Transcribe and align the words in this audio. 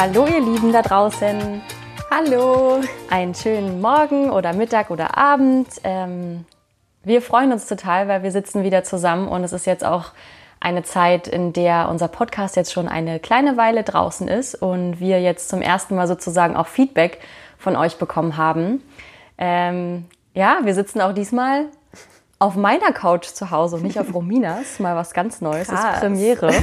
Hallo 0.00 0.26
ihr 0.26 0.40
Lieben 0.40 0.72
da 0.72 0.80
draußen. 0.80 1.60
Hallo. 2.10 2.80
Einen 3.10 3.34
schönen 3.34 3.82
Morgen 3.82 4.30
oder 4.30 4.54
Mittag 4.54 4.90
oder 4.90 5.18
Abend. 5.18 5.68
Ähm, 5.84 6.46
wir 7.04 7.20
freuen 7.20 7.52
uns 7.52 7.66
total, 7.66 8.08
weil 8.08 8.22
wir 8.22 8.30
sitzen 8.30 8.64
wieder 8.64 8.82
zusammen 8.82 9.28
und 9.28 9.44
es 9.44 9.52
ist 9.52 9.66
jetzt 9.66 9.84
auch 9.84 10.12
eine 10.58 10.84
Zeit, 10.84 11.28
in 11.28 11.52
der 11.52 11.90
unser 11.90 12.08
Podcast 12.08 12.56
jetzt 12.56 12.72
schon 12.72 12.88
eine 12.88 13.20
kleine 13.20 13.58
Weile 13.58 13.82
draußen 13.82 14.26
ist 14.26 14.54
und 14.54 15.00
wir 15.00 15.20
jetzt 15.20 15.50
zum 15.50 15.60
ersten 15.60 15.96
Mal 15.96 16.08
sozusagen 16.08 16.56
auch 16.56 16.68
Feedback 16.68 17.18
von 17.58 17.76
euch 17.76 17.98
bekommen 17.98 18.38
haben. 18.38 18.82
Ähm, 19.36 20.06
ja, 20.32 20.60
wir 20.62 20.72
sitzen 20.72 21.02
auch 21.02 21.12
diesmal 21.12 21.66
auf 22.38 22.56
meiner 22.56 22.92
Couch 22.92 23.26
zu 23.26 23.50
Hause 23.50 23.76
und 23.76 23.82
nicht 23.82 24.00
auf 24.00 24.14
Rominas. 24.14 24.80
Mal 24.80 24.96
was 24.96 25.12
ganz 25.12 25.42
Neues. 25.42 25.68
Krass. 25.68 25.82
Das 25.82 25.94
ist 25.96 26.00
Premiere. 26.00 26.54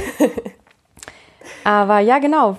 Aber 1.62 2.00
ja, 2.00 2.18
genau. 2.18 2.56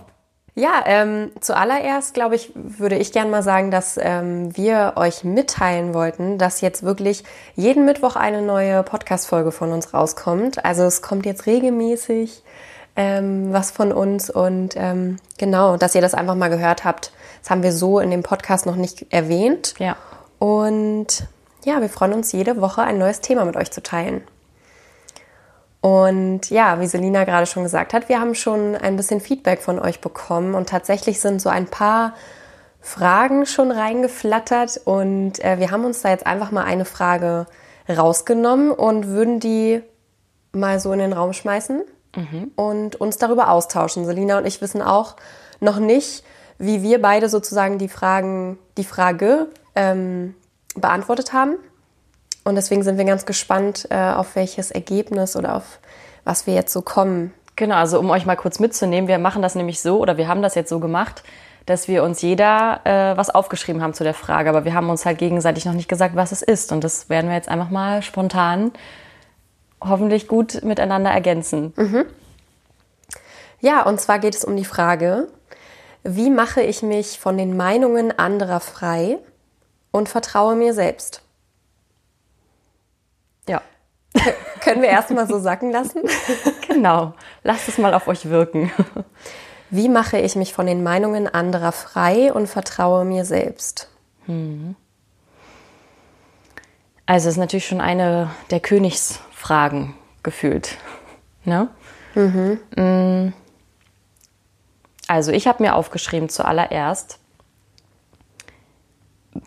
Ja, 0.60 0.84
ähm, 0.86 1.32
zuallererst, 1.40 2.14
glaube 2.14 2.36
ich, 2.36 2.52
würde 2.54 2.98
ich 2.98 3.14
gerne 3.14 3.32
mal 3.32 3.44
sagen, 3.44 3.72
dass 3.72 3.98
ähm, 3.98 4.56
wir 4.58 4.94
euch 4.98 5.24
mitteilen 5.24 5.94
wollten, 5.94 6.38
dass 6.38 6.60
jetzt 6.60 6.84
wirklich 6.84 7.24
jeden 7.56 7.86
Mittwoch 7.86 8.18
eine 8.18 8.42
neue 8.42 8.84
Podcast-Folge 8.84 9.54
von 9.54 9.72
uns 9.72 9.94
rauskommt. 9.94 10.66
Also 10.66 10.84
es 10.84 11.02
kommt 11.02 11.26
jetzt 11.26 11.46
regelmäßig 11.46 12.44
ähm, 12.98 13.54
was 13.54 13.72
von 13.72 13.94
uns 13.94 14.30
und 14.30 14.74
ähm, 14.76 15.16
genau, 15.38 15.78
dass 15.78 15.96
ihr 15.96 16.02
das 16.02 16.14
einfach 16.14 16.36
mal 16.36 16.50
gehört 16.50 16.84
habt. 16.84 17.14
Das 17.42 17.52
haben 17.52 17.64
wir 17.64 17.72
so 17.72 18.02
in 18.02 18.12
dem 18.12 18.24
Podcast 18.24 18.66
noch 18.66 18.76
nicht 18.76 19.14
erwähnt. 19.14 19.76
Ja. 19.80 19.96
Und 20.40 21.24
ja, 21.64 21.80
wir 21.80 21.88
freuen 21.88 22.12
uns 22.12 22.34
jede 22.34 22.60
Woche 22.60 22.82
ein 22.82 22.98
neues 22.98 23.22
Thema 23.22 23.46
mit 23.46 23.56
euch 23.56 23.72
zu 23.72 23.82
teilen. 23.82 24.24
Und 25.82 26.50
ja, 26.50 26.80
wie 26.82 26.88
Selina 26.88 27.24
gerade 27.24 27.46
schon 27.46 27.64
gesagt 27.64 27.94
hat, 27.94 28.10
wir 28.10 28.20
haben 28.20 28.36
schon 28.36 28.76
ein 28.76 28.98
bisschen 28.98 29.22
Feedback 29.22 29.62
von 29.62 29.80
euch 29.80 30.02
bekommen 30.02 30.54
und 30.54 30.68
tatsächlich 30.68 31.22
sind 31.22 31.42
so 31.42 31.50
ein 31.50 31.68
paar 31.68 32.14
Fragen 32.82 33.46
schon 33.46 33.72
reingeflattert 33.72 34.82
und 34.84 35.44
äh, 35.44 35.60
wir 35.60 35.72
haben 35.72 35.86
uns 35.86 36.02
da 36.02 36.10
jetzt 36.10 36.26
einfach 36.26 36.52
mal 36.52 36.64
eine 36.64 36.86
Frage 36.86 37.46
rausgenommen 37.90 38.72
und 38.72 39.08
würden 39.08 39.40
die 39.40 39.82
mal 40.52 40.80
so 40.80 40.92
in 40.92 41.00
den 41.00 41.14
Raum 41.14 41.34
schmeißen 41.34 41.84
mhm. 42.16 42.52
und 42.56 42.96
uns 42.98 43.18
darüber 43.18 43.50
austauschen. 43.50 44.06
Selina 44.06 44.38
und 44.38 44.46
ich 44.46 44.62
wissen 44.62 44.82
auch 44.82 45.16
noch 45.60 45.80
nicht, 45.80 46.24
wie 46.58 46.84
wir 46.84 47.02
beide 47.02 47.30
sozusagen 47.30 47.78
die 47.78 47.90
Fragen, 47.90 48.58
die 48.78 48.84
Frage 48.84 49.48
ähm, 49.76 50.36
beantwortet 50.76 51.34
haben. 51.34 51.56
Und 52.50 52.56
deswegen 52.56 52.84
sind 52.84 52.98
wir 52.98 53.06
ganz 53.06 53.26
gespannt, 53.26 53.88
äh, 53.92 53.96
auf 53.96 54.36
welches 54.36 54.72
Ergebnis 54.72 55.36
oder 55.36 55.56
auf 55.56 55.80
was 56.26 56.48
wir 56.48 56.54
jetzt 56.54 56.74
so 56.74 56.82
kommen. 56.82 57.34
Genau, 57.56 57.76
also 57.76 58.00
um 58.00 58.10
euch 58.10 58.26
mal 58.26 58.36
kurz 58.36 58.60
mitzunehmen, 58.60 59.08
wir 59.08 59.20
machen 59.20 59.42
das 59.42 59.56
nämlich 59.56 59.82
so 59.82 60.00
oder 60.00 60.18
wir 60.18 60.28
haben 60.28 60.42
das 60.42 60.56
jetzt 60.56 60.70
so 60.70 60.80
gemacht, 60.80 61.24
dass 61.66 61.88
wir 61.88 62.04
uns 62.04 62.22
jeder 62.22 62.82
äh, 62.86 63.16
was 63.18 63.30
aufgeschrieben 63.30 63.82
haben 63.82 63.94
zu 63.94 64.04
der 64.04 64.14
Frage, 64.14 64.50
aber 64.50 64.66
wir 64.66 64.74
haben 64.74 64.90
uns 64.90 65.06
halt 65.06 65.20
gegenseitig 65.20 65.66
noch 65.66 65.74
nicht 65.74 65.88
gesagt, 65.88 66.16
was 66.16 66.32
es 66.32 66.42
ist. 66.42 66.72
Und 66.72 66.84
das 66.84 67.10
werden 67.10 67.28
wir 67.28 67.36
jetzt 67.36 67.50
einfach 67.50 67.70
mal 67.70 68.02
spontan 68.02 68.72
hoffentlich 69.82 70.28
gut 70.28 70.64
miteinander 70.64 71.12
ergänzen. 71.12 71.74
Mhm. 71.76 72.06
Ja, 73.62 73.84
und 73.84 74.00
zwar 74.00 74.20
geht 74.20 74.36
es 74.36 74.44
um 74.44 74.56
die 74.56 74.66
Frage, 74.66 75.28
wie 76.04 76.30
mache 76.30 76.62
ich 76.62 76.82
mich 76.82 77.20
von 77.20 77.38
den 77.38 77.56
Meinungen 77.56 78.18
anderer 78.18 78.60
frei 78.60 79.20
und 79.92 80.10
vertraue 80.10 80.56
mir 80.56 80.74
selbst? 80.74 81.22
Können 84.62 84.82
wir 84.82 84.90
erstmal 84.90 85.28
so 85.28 85.40
sacken 85.40 85.72
lassen? 85.72 86.04
genau. 86.68 87.14
Lasst 87.44 87.68
es 87.68 87.78
mal 87.78 87.94
auf 87.94 88.08
euch 88.08 88.30
wirken. 88.30 88.72
Wie 89.70 89.88
mache 89.88 90.18
ich 90.18 90.36
mich 90.36 90.54
von 90.54 90.66
den 90.66 90.82
Meinungen 90.82 91.28
anderer 91.28 91.72
frei 91.72 92.34
und 92.34 92.48
vertraue 92.48 93.06
mir 93.06 93.24
selbst? 93.24 93.90
Hm. 94.26 94.76
Also 97.06 97.28
es 97.28 97.36
ist 97.36 97.40
natürlich 97.40 97.68
schon 97.68 97.82
eine 97.82 98.32
der 98.50 98.60
Königsfragen 98.60 99.94
gefühlt. 100.24 100.78
Ne? 101.44 101.70
Mhm. 102.16 102.60
Mm. 102.76 103.34
Also 105.08 105.32
ich 105.32 105.48
habe 105.48 105.64
mir 105.64 105.76
aufgeschrieben 105.76 106.30
zuallererst, 106.30 107.19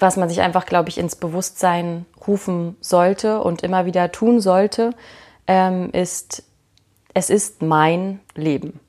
was 0.03 0.17
man 0.17 0.29
sich 0.29 0.41
einfach, 0.41 0.67
glaube 0.67 0.89
ich, 0.89 0.99
ins 0.99 1.17
Bewusstsein 1.17 2.05
rufen 2.27 2.77
sollte 2.81 3.41
und 3.41 3.63
immer 3.63 3.87
wieder 3.87 4.13
tun 4.13 4.41
sollte, 4.41 4.91
ähm, 5.47 5.91
ist, 5.93 6.43
es 7.15 7.31
ist 7.31 7.63
mein 7.63 8.21
Leben. 8.35 8.81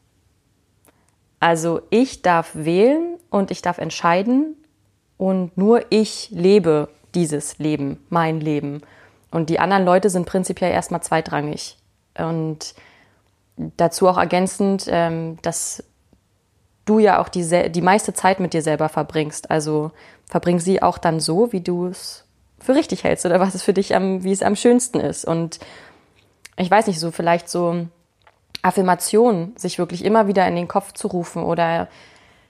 Also 1.40 1.82
ich 1.90 2.22
darf 2.22 2.52
wählen 2.54 3.18
und 3.30 3.52
ich 3.52 3.62
darf 3.62 3.78
entscheiden 3.78 4.56
und 5.18 5.58
nur 5.58 5.86
ich 5.90 6.30
lebe 6.32 6.90
dieses 7.14 7.60
Leben, 7.60 8.04
mein 8.10 8.40
Leben. 8.40 8.82
Und 9.30 9.50
die 9.50 9.60
anderen 9.60 9.86
Leute 9.86 10.10
sind 10.10 10.26
prinzipiell 10.26 10.72
erstmal 10.72 11.02
zweitrangig. 11.02 11.78
Und 12.18 12.76
dazu 13.78 14.08
auch 14.08 14.18
ergänzend, 14.18 14.86
ähm, 14.88 15.38
dass 15.42 15.84
du 16.86 17.00
ja 17.00 17.22
auch 17.22 17.30
die, 17.30 17.72
die 17.72 17.82
meiste 17.82 18.14
Zeit 18.14 18.40
mit 18.40 18.54
dir 18.54 18.62
selber 18.62 18.90
verbringst. 18.90 19.52
Also 19.52 19.92
verbring 20.26 20.60
sie 20.60 20.82
auch 20.82 20.98
dann 20.98 21.20
so, 21.20 21.52
wie 21.52 21.62
du 21.62 21.88
es 21.88 22.26
für 22.60 22.76
richtig 22.76 23.04
hältst 23.04 23.26
oder 23.26 23.40
was 23.40 23.56
es 23.56 23.64
für 23.64 23.74
dich 23.74 23.96
am, 23.96 24.24
wie 24.24 24.32
es 24.32 24.42
am 24.42 24.56
schönsten 24.56 25.00
ist. 25.00 25.26
Und 25.26 25.60
ich 26.58 26.70
weiß 26.70 26.88
nicht, 26.88 27.00
so 27.00 27.12
vielleicht 27.12 27.50
so 27.50 27.88
Affirmationen, 28.62 29.54
sich 29.58 29.78
wirklich 29.78 30.06
immer 30.06 30.28
wieder 30.28 30.48
in 30.48 30.56
den 30.56 30.68
Kopf 30.68 30.94
zu 30.94 31.08
rufen 31.08 31.44
oder 31.44 31.90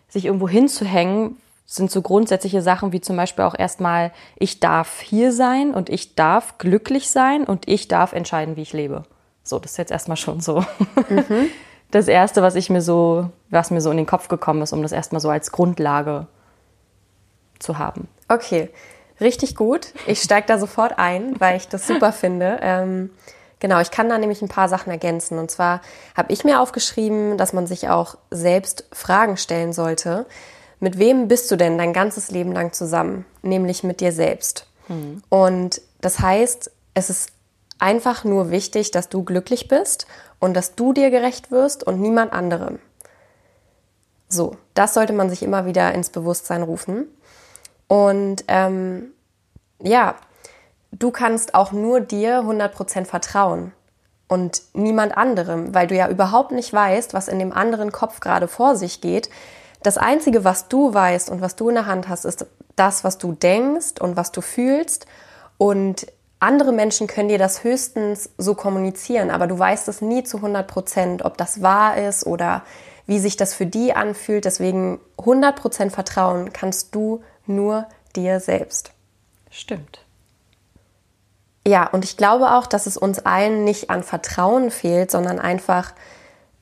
sich 0.07 0.25
irgendwo 0.25 0.47
hinzuhängen, 0.47 1.37
sind 1.65 1.89
so 1.89 2.01
grundsätzliche 2.01 2.61
Sachen 2.61 2.91
wie 2.91 3.01
zum 3.01 3.17
Beispiel 3.17 3.45
auch 3.45 3.57
erstmal, 3.57 4.11
ich 4.37 4.59
darf 4.59 4.99
hier 4.99 5.31
sein 5.31 5.73
und 5.73 5.89
ich 5.89 6.13
darf 6.13 6.59
glücklich 6.59 7.09
sein 7.09 7.45
und 7.45 7.67
ich 7.67 7.87
darf 7.87 8.13
entscheiden, 8.13 8.55
wie 8.55 8.61
ich 8.61 8.73
lebe. 8.73 9.03
So, 9.43 9.57
das 9.59 9.71
ist 9.71 9.77
jetzt 9.77 9.91
erstmal 9.91 10.17
schon 10.17 10.39
so. 10.39 10.63
Mhm. 11.09 11.49
Das 11.93 12.07
erste, 12.07 12.41
was 12.41 12.55
ich 12.55 12.71
mir 12.71 12.81
so, 12.81 13.29
was 13.51 13.69
mir 13.69 13.79
so 13.79 13.91
in 13.91 13.97
den 13.97 14.07
Kopf 14.07 14.27
gekommen 14.27 14.63
ist, 14.63 14.73
um 14.73 14.81
das 14.81 14.91
erstmal 14.91 15.21
so 15.21 15.29
als 15.29 15.51
Grundlage 15.51 16.25
zu 17.59 17.77
haben. 17.77 18.07
Okay, 18.27 18.71
richtig 19.21 19.55
gut. 19.55 19.93
Ich 20.07 20.19
steige 20.23 20.47
da 20.47 20.57
sofort 20.57 20.97
ein, 20.97 21.39
weil 21.39 21.55
ich 21.55 21.67
das 21.67 21.85
super 21.85 22.11
finde. 22.11 22.57
Ähm, 22.63 23.11
genau, 23.59 23.79
ich 23.79 23.91
kann 23.91 24.09
da 24.09 24.17
nämlich 24.17 24.41
ein 24.41 24.47
paar 24.47 24.69
Sachen 24.69 24.89
ergänzen. 24.89 25.37
Und 25.37 25.51
zwar 25.51 25.81
habe 26.17 26.33
ich 26.33 26.43
mir 26.43 26.61
aufgeschrieben, 26.61 27.37
dass 27.37 27.53
man 27.53 27.67
sich 27.67 27.89
auch 27.89 28.17
selbst 28.31 28.85
Fragen 28.91 29.37
stellen 29.37 29.71
sollte. 29.71 30.25
Mit 30.79 30.97
wem 30.97 31.27
bist 31.27 31.51
du 31.51 31.57
denn 31.57 31.77
dein 31.77 31.93
ganzes 31.93 32.31
Leben 32.31 32.53
lang 32.53 32.73
zusammen? 32.73 33.23
Nämlich 33.43 33.83
mit 33.83 34.01
dir 34.01 34.11
selbst. 34.11 34.65
Hm. 34.87 35.21
Und 35.29 35.79
das 36.01 36.17
heißt, 36.17 36.71
es 36.95 37.11
ist 37.11 37.29
einfach 37.83 38.23
nur 38.23 38.49
wichtig, 38.49 38.91
dass 38.91 39.09
du 39.09 39.23
glücklich 39.23 39.67
bist 39.67 40.07
und 40.39 40.55
dass 40.55 40.73
du 40.73 40.93
dir 40.93 41.11
gerecht 41.11 41.51
wirst 41.51 41.83
und 41.83 41.99
niemand 41.99 42.31
anderem. 42.31 42.79
So, 44.29 44.55
das 44.73 44.93
sollte 44.93 45.13
man 45.13 45.29
sich 45.29 45.43
immer 45.43 45.65
wieder 45.65 45.93
ins 45.93 46.09
Bewusstsein 46.09 46.63
rufen. 46.63 47.07
Und 47.87 48.45
ähm, 48.47 49.11
ja, 49.81 50.15
du 50.93 51.11
kannst 51.11 51.53
auch 51.53 51.73
nur 51.73 51.99
dir 51.99 52.39
100% 52.39 53.05
vertrauen 53.05 53.73
und 54.29 54.61
niemand 54.73 55.17
anderem, 55.17 55.75
weil 55.75 55.87
du 55.87 55.95
ja 55.95 56.07
überhaupt 56.07 56.53
nicht 56.53 56.71
weißt, 56.71 57.13
was 57.13 57.27
in 57.27 57.37
dem 57.37 57.51
anderen 57.51 57.91
Kopf 57.91 58.21
gerade 58.21 58.47
vor 58.47 58.77
sich 58.77 59.01
geht. 59.01 59.29
Das 59.83 59.97
Einzige, 59.97 60.45
was 60.45 60.69
du 60.69 60.93
weißt 60.93 61.29
und 61.29 61.41
was 61.41 61.57
du 61.57 61.67
in 61.67 61.75
der 61.75 61.85
Hand 61.85 62.07
hast, 62.07 62.23
ist 62.23 62.45
das, 62.77 63.03
was 63.03 63.17
du 63.17 63.33
denkst 63.33 63.99
und 63.99 64.15
was 64.15 64.31
du 64.31 64.39
fühlst. 64.39 65.05
Und 65.57 66.07
andere 66.43 66.71
Menschen 66.71 67.07
können 67.07 67.29
dir 67.29 67.37
das 67.37 67.63
höchstens 67.63 68.29
so 68.37 68.53
kommunizieren, 68.53 69.31
aber 69.31 69.47
du 69.47 69.57
weißt 69.57 69.87
es 69.87 70.01
nie 70.01 70.23
zu 70.23 70.37
100 70.37 70.67
Prozent, 70.67 71.25
ob 71.25 71.37
das 71.37 71.61
wahr 71.61 71.97
ist 71.97 72.25
oder 72.25 72.63
wie 73.05 73.19
sich 73.19 73.37
das 73.37 73.53
für 73.53 73.65
die 73.65 73.93
anfühlt. 73.93 74.45
Deswegen 74.45 74.99
100 75.17 75.55
Prozent 75.55 75.91
Vertrauen 75.93 76.53
kannst 76.53 76.95
du 76.95 77.23
nur 77.45 77.87
dir 78.15 78.39
selbst. 78.39 78.91
Stimmt. 79.49 79.99
Ja, 81.65 81.87
und 81.87 82.03
ich 82.03 82.17
glaube 82.17 82.51
auch, 82.51 82.67
dass 82.67 82.87
es 82.87 82.97
uns 82.97 83.19
allen 83.19 83.63
nicht 83.63 83.89
an 83.89 84.03
Vertrauen 84.03 84.69
fehlt, 84.69 85.11
sondern 85.11 85.39
einfach 85.39 85.93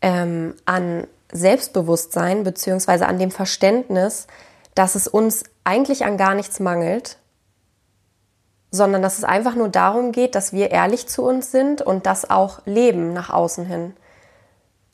ähm, 0.01 0.55
an 0.65 1.07
Selbstbewusstsein 1.31 2.43
beziehungsweise 2.43 3.07
an 3.07 3.17
dem 3.17 3.31
Verständnis, 3.31 4.27
dass 4.75 4.95
es 4.95 5.07
uns 5.07 5.43
eigentlich 5.63 6.05
an 6.05 6.17
gar 6.17 6.35
nichts 6.35 6.59
mangelt, 6.59 7.17
sondern 8.71 9.01
dass 9.01 9.17
es 9.17 9.25
einfach 9.25 9.55
nur 9.55 9.69
darum 9.69 10.13
geht, 10.13 10.33
dass 10.33 10.53
wir 10.53 10.71
ehrlich 10.71 11.07
zu 11.07 11.23
uns 11.23 11.51
sind 11.51 11.81
und 11.81 12.05
das 12.05 12.29
auch 12.29 12.61
leben 12.65 13.13
nach 13.13 13.29
außen 13.29 13.65
hin. 13.65 13.93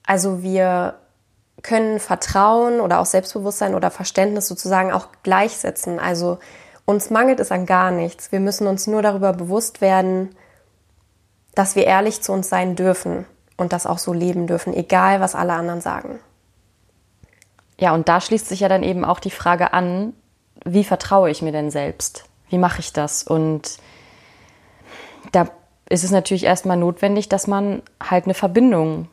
Also 0.06 0.41
wir 0.41 0.95
können 1.62 2.00
Vertrauen 2.00 2.79
oder 2.81 3.00
auch 3.00 3.06
Selbstbewusstsein 3.06 3.75
oder 3.75 3.91
Verständnis 3.91 4.47
sozusagen 4.47 4.91
auch 4.91 5.09
gleichsetzen. 5.24 6.00
Also 6.00 6.39
uns 6.85 7.09
mangelt 7.09 7.39
es 7.39 7.51
an 7.51 7.65
gar 7.65 7.91
nichts. 7.91 8.31
Wir 8.31 8.39
müssen 8.39 8.68
uns 8.68 8.88
nur 8.88 9.01
darüber 9.01 9.33
bewusst 9.33 9.81
werden, 9.81 10.35
dass 11.53 11.75
wir 11.75 11.85
ehrlich 11.85 12.21
zu 12.21 12.31
uns 12.33 12.50
sein 12.50 12.75
dürfen 12.75 13.25
und 13.57 13.73
das 13.73 13.85
auch 13.85 13.97
so 13.97 14.13
leben 14.13 14.47
dürfen, 14.47 14.73
egal 14.73 15.19
was 15.19 15.35
alle 15.35 15.53
anderen 15.53 15.81
sagen. 15.81 16.19
ja, 17.80 17.94
und 17.94 18.07
da 18.07 18.21
schließt 18.21 18.47
sich 18.47 18.62
ja 18.62 18.69
dann 18.69 18.83
eben 18.83 19.06
auch 19.06 19.19
die 19.19 19.31
Frage 19.31 19.73
an, 19.73 20.13
wie 20.65 20.83
vertraue 20.83 21.30
ich 21.30 21.41
mir 21.41 21.51
denn 21.51 21.69
selbst? 21.69 22.26
Wie 22.49 22.57
mache 22.57 22.79
ich 22.79 22.94
das? 22.94 23.23
Und 23.23 23.77
da 25.31 25.49
ist 25.89 26.03
es 26.03 26.11
natürlich 26.11 26.44
erstmal 26.44 26.77
notwendig, 26.77 27.29
dass 27.29 27.47
man 27.47 27.81
halt 28.01 28.25
eine 28.25 28.33
Verbindung 28.33 29.07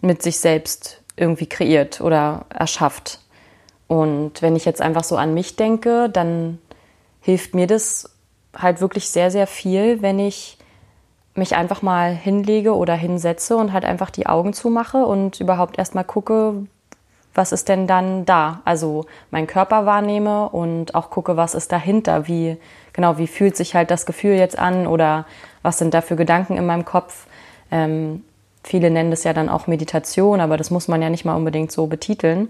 mit 0.00 0.22
sich 0.22 0.38
selbst 0.38 1.02
irgendwie 1.16 1.46
kreiert 1.46 2.00
oder 2.00 2.46
erschafft. 2.50 3.20
Und 3.88 4.42
wenn 4.42 4.54
ich 4.54 4.64
jetzt 4.64 4.80
einfach 4.80 5.04
so 5.04 5.16
an 5.16 5.34
mich 5.34 5.56
denke, 5.56 6.08
dann 6.08 6.58
hilft 7.20 7.54
mir 7.54 7.66
das 7.66 8.10
halt 8.56 8.80
wirklich 8.80 9.08
sehr, 9.10 9.30
sehr 9.30 9.46
viel, 9.46 10.02
wenn 10.02 10.18
ich 10.18 10.58
mich 11.34 11.56
einfach 11.56 11.82
mal 11.82 12.14
hinlege 12.14 12.74
oder 12.74 12.94
hinsetze 12.94 13.56
und 13.56 13.72
halt 13.72 13.84
einfach 13.84 14.10
die 14.10 14.26
Augen 14.26 14.52
zumache 14.52 14.98
und 14.98 15.40
überhaupt 15.40 15.78
erstmal 15.78 16.04
gucke, 16.04 16.66
was 17.38 17.52
ist 17.52 17.68
denn 17.68 17.86
dann 17.86 18.26
da? 18.26 18.60
Also 18.64 19.06
meinen 19.30 19.46
Körper 19.46 19.86
wahrnehme 19.86 20.48
und 20.48 20.94
auch 20.94 21.08
gucke, 21.08 21.36
was 21.36 21.54
ist 21.54 21.72
dahinter, 21.72 22.26
wie 22.26 22.58
genau, 22.92 23.16
wie 23.16 23.28
fühlt 23.28 23.56
sich 23.56 23.74
halt 23.74 23.92
das 23.92 24.06
Gefühl 24.06 24.34
jetzt 24.34 24.58
an 24.58 24.88
oder 24.88 25.24
was 25.62 25.78
sind 25.78 25.94
da 25.94 26.00
für 26.00 26.16
Gedanken 26.16 26.56
in 26.56 26.66
meinem 26.66 26.84
Kopf. 26.84 27.26
Ähm, 27.70 28.24
viele 28.64 28.90
nennen 28.90 29.12
das 29.12 29.22
ja 29.22 29.32
dann 29.32 29.48
auch 29.48 29.68
Meditation, 29.68 30.40
aber 30.40 30.56
das 30.56 30.70
muss 30.70 30.88
man 30.88 31.00
ja 31.00 31.10
nicht 31.10 31.24
mal 31.24 31.36
unbedingt 31.36 31.70
so 31.70 31.86
betiteln. 31.86 32.48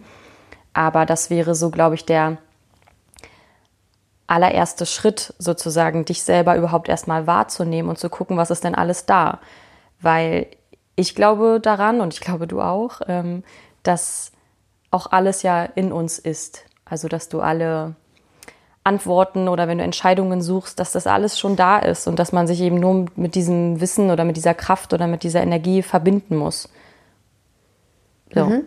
Aber 0.72 1.04
das 1.04 1.28
wäre 1.28 1.54
so, 1.54 1.70
glaube 1.70 1.94
ich, 1.94 2.06
der 2.06 2.38
allererste 4.26 4.86
Schritt 4.86 5.34
sozusagen, 5.38 6.06
dich 6.06 6.22
selber 6.22 6.56
überhaupt 6.56 6.88
erstmal 6.88 7.26
wahrzunehmen 7.26 7.90
und 7.90 7.98
zu 7.98 8.08
gucken, 8.08 8.38
was 8.38 8.50
ist 8.50 8.64
denn 8.64 8.74
alles 8.74 9.04
da. 9.04 9.40
Weil 10.00 10.46
ich 10.96 11.14
glaube 11.14 11.60
daran 11.62 12.00
und 12.00 12.14
ich 12.14 12.20
glaube 12.20 12.46
du 12.46 12.62
auch, 12.62 13.02
ähm, 13.06 13.44
dass 13.82 14.32
auch 14.90 15.10
alles 15.10 15.42
ja 15.42 15.64
in 15.64 15.92
uns 15.92 16.18
ist. 16.18 16.64
Also 16.84 17.08
dass 17.08 17.28
du 17.28 17.40
alle 17.40 17.94
Antworten 18.84 19.48
oder 19.48 19.68
wenn 19.68 19.78
du 19.78 19.84
Entscheidungen 19.84 20.40
suchst, 20.40 20.80
dass 20.80 20.92
das 20.92 21.06
alles 21.06 21.38
schon 21.38 21.56
da 21.56 21.78
ist 21.78 22.06
und 22.06 22.18
dass 22.18 22.32
man 22.32 22.46
sich 22.46 22.60
eben 22.60 22.80
nur 22.80 23.06
mit 23.16 23.34
diesem 23.34 23.80
Wissen 23.80 24.10
oder 24.10 24.24
mit 24.24 24.36
dieser 24.36 24.54
Kraft 24.54 24.94
oder 24.94 25.06
mit 25.06 25.22
dieser 25.22 25.42
Energie 25.42 25.82
verbinden 25.82 26.36
muss. 26.36 26.70
So. 28.34 28.46
Mhm. 28.46 28.64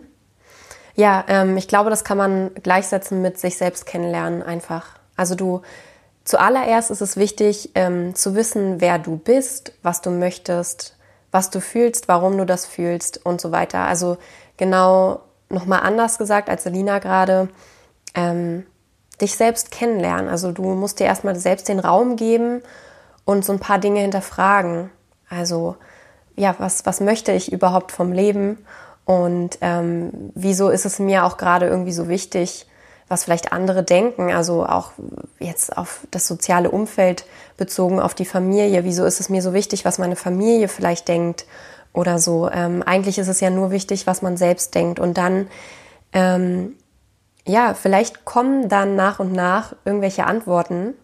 Ja, 0.94 1.24
ähm, 1.26 1.56
ich 1.56 1.66
glaube, 1.68 1.90
das 1.90 2.04
kann 2.04 2.18
man 2.18 2.54
gleichsetzen 2.54 3.22
mit 3.22 3.38
sich 3.38 3.56
selbst 3.56 3.86
kennenlernen 3.86 4.42
einfach. 4.42 4.98
Also 5.16 5.34
du, 5.34 5.62
zuallererst 6.24 6.90
ist 6.90 7.00
es 7.00 7.16
wichtig 7.16 7.70
ähm, 7.74 8.14
zu 8.14 8.34
wissen, 8.34 8.80
wer 8.80 8.98
du 8.98 9.16
bist, 9.16 9.72
was 9.82 10.02
du 10.02 10.10
möchtest, 10.10 10.96
was 11.32 11.50
du 11.50 11.60
fühlst, 11.60 12.08
warum 12.08 12.36
du 12.36 12.44
das 12.44 12.66
fühlst 12.66 13.24
und 13.24 13.40
so 13.40 13.50
weiter. 13.50 13.80
Also 13.80 14.18
genau 14.56 15.20
nochmal 15.52 15.80
anders 15.80 16.18
gesagt 16.18 16.48
als 16.48 16.64
Selina 16.64 16.98
gerade, 16.98 17.48
ähm, 18.14 18.64
dich 19.20 19.36
selbst 19.36 19.70
kennenlernen. 19.70 20.28
Also 20.28 20.52
du 20.52 20.62
musst 20.62 21.00
dir 21.00 21.04
erstmal 21.04 21.36
selbst 21.36 21.68
den 21.68 21.78
Raum 21.78 22.16
geben 22.16 22.62
und 23.24 23.44
so 23.44 23.52
ein 23.52 23.60
paar 23.60 23.78
Dinge 23.78 24.00
hinterfragen. 24.00 24.90
Also 25.28 25.76
ja, 26.36 26.54
was, 26.58 26.86
was 26.86 27.00
möchte 27.00 27.32
ich 27.32 27.52
überhaupt 27.52 27.92
vom 27.92 28.12
Leben 28.12 28.58
und 29.04 29.58
ähm, 29.60 30.32
wieso 30.34 30.70
ist 30.70 30.86
es 30.86 30.98
mir 30.98 31.24
auch 31.24 31.36
gerade 31.36 31.66
irgendwie 31.66 31.92
so 31.92 32.08
wichtig, 32.08 32.66
was 33.08 33.24
vielleicht 33.24 33.52
andere 33.52 33.82
denken, 33.82 34.32
also 34.32 34.64
auch 34.64 34.92
jetzt 35.38 35.76
auf 35.76 36.06
das 36.10 36.26
soziale 36.26 36.70
Umfeld 36.70 37.26
bezogen, 37.56 38.00
auf 38.00 38.14
die 38.14 38.24
Familie. 38.24 38.84
Wieso 38.84 39.04
ist 39.04 39.20
es 39.20 39.28
mir 39.28 39.42
so 39.42 39.52
wichtig, 39.52 39.84
was 39.84 39.98
meine 39.98 40.16
Familie 40.16 40.68
vielleicht 40.68 41.08
denkt 41.08 41.44
oder 41.92 42.18
so? 42.18 42.48
Ähm, 42.50 42.82
eigentlich 42.82 43.18
ist 43.18 43.28
es 43.28 43.40
ja 43.40 43.50
nur 43.50 43.70
wichtig, 43.70 44.06
was 44.06 44.22
man 44.22 44.36
selbst 44.36 44.74
denkt. 44.74 44.98
Und 44.98 45.18
dann, 45.18 45.48
ähm, 46.12 46.76
ja, 47.46 47.74
vielleicht 47.74 48.24
kommen 48.24 48.68
dann 48.68 48.96
nach 48.96 49.18
und 49.18 49.32
nach 49.32 49.74
irgendwelche 49.84 50.24
Antworten. 50.24 50.94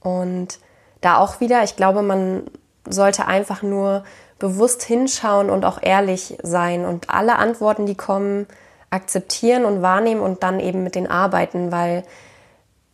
Und 0.00 0.58
da 1.00 1.18
auch 1.18 1.40
wieder, 1.40 1.62
ich 1.64 1.76
glaube, 1.76 2.02
man 2.02 2.44
sollte 2.88 3.26
einfach 3.26 3.62
nur 3.62 4.04
bewusst 4.38 4.82
hinschauen 4.82 5.50
und 5.50 5.64
auch 5.64 5.78
ehrlich 5.82 6.38
sein 6.42 6.84
und 6.84 7.10
alle 7.10 7.36
Antworten, 7.36 7.86
die 7.86 7.94
kommen, 7.94 8.46
akzeptieren 8.88 9.64
und 9.64 9.82
wahrnehmen 9.82 10.20
und 10.20 10.42
dann 10.42 10.58
eben 10.58 10.82
mit 10.82 10.96
denen 10.96 11.06
arbeiten, 11.06 11.70
weil 11.70 12.02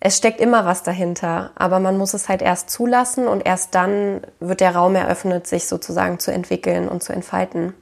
es 0.00 0.16
steckt 0.16 0.40
immer 0.40 0.66
was 0.66 0.82
dahinter, 0.82 1.50
aber 1.54 1.80
man 1.80 1.96
muss 1.96 2.14
es 2.14 2.28
halt 2.28 2.42
erst 2.42 2.70
zulassen 2.70 3.26
und 3.26 3.46
erst 3.46 3.74
dann 3.74 4.20
wird 4.40 4.60
der 4.60 4.74
Raum 4.74 4.94
eröffnet, 4.94 5.46
sich 5.46 5.66
sozusagen 5.66 6.18
zu 6.18 6.32
entwickeln 6.32 6.88
und 6.88 7.02
zu 7.02 7.12
entfalten. 7.12 7.74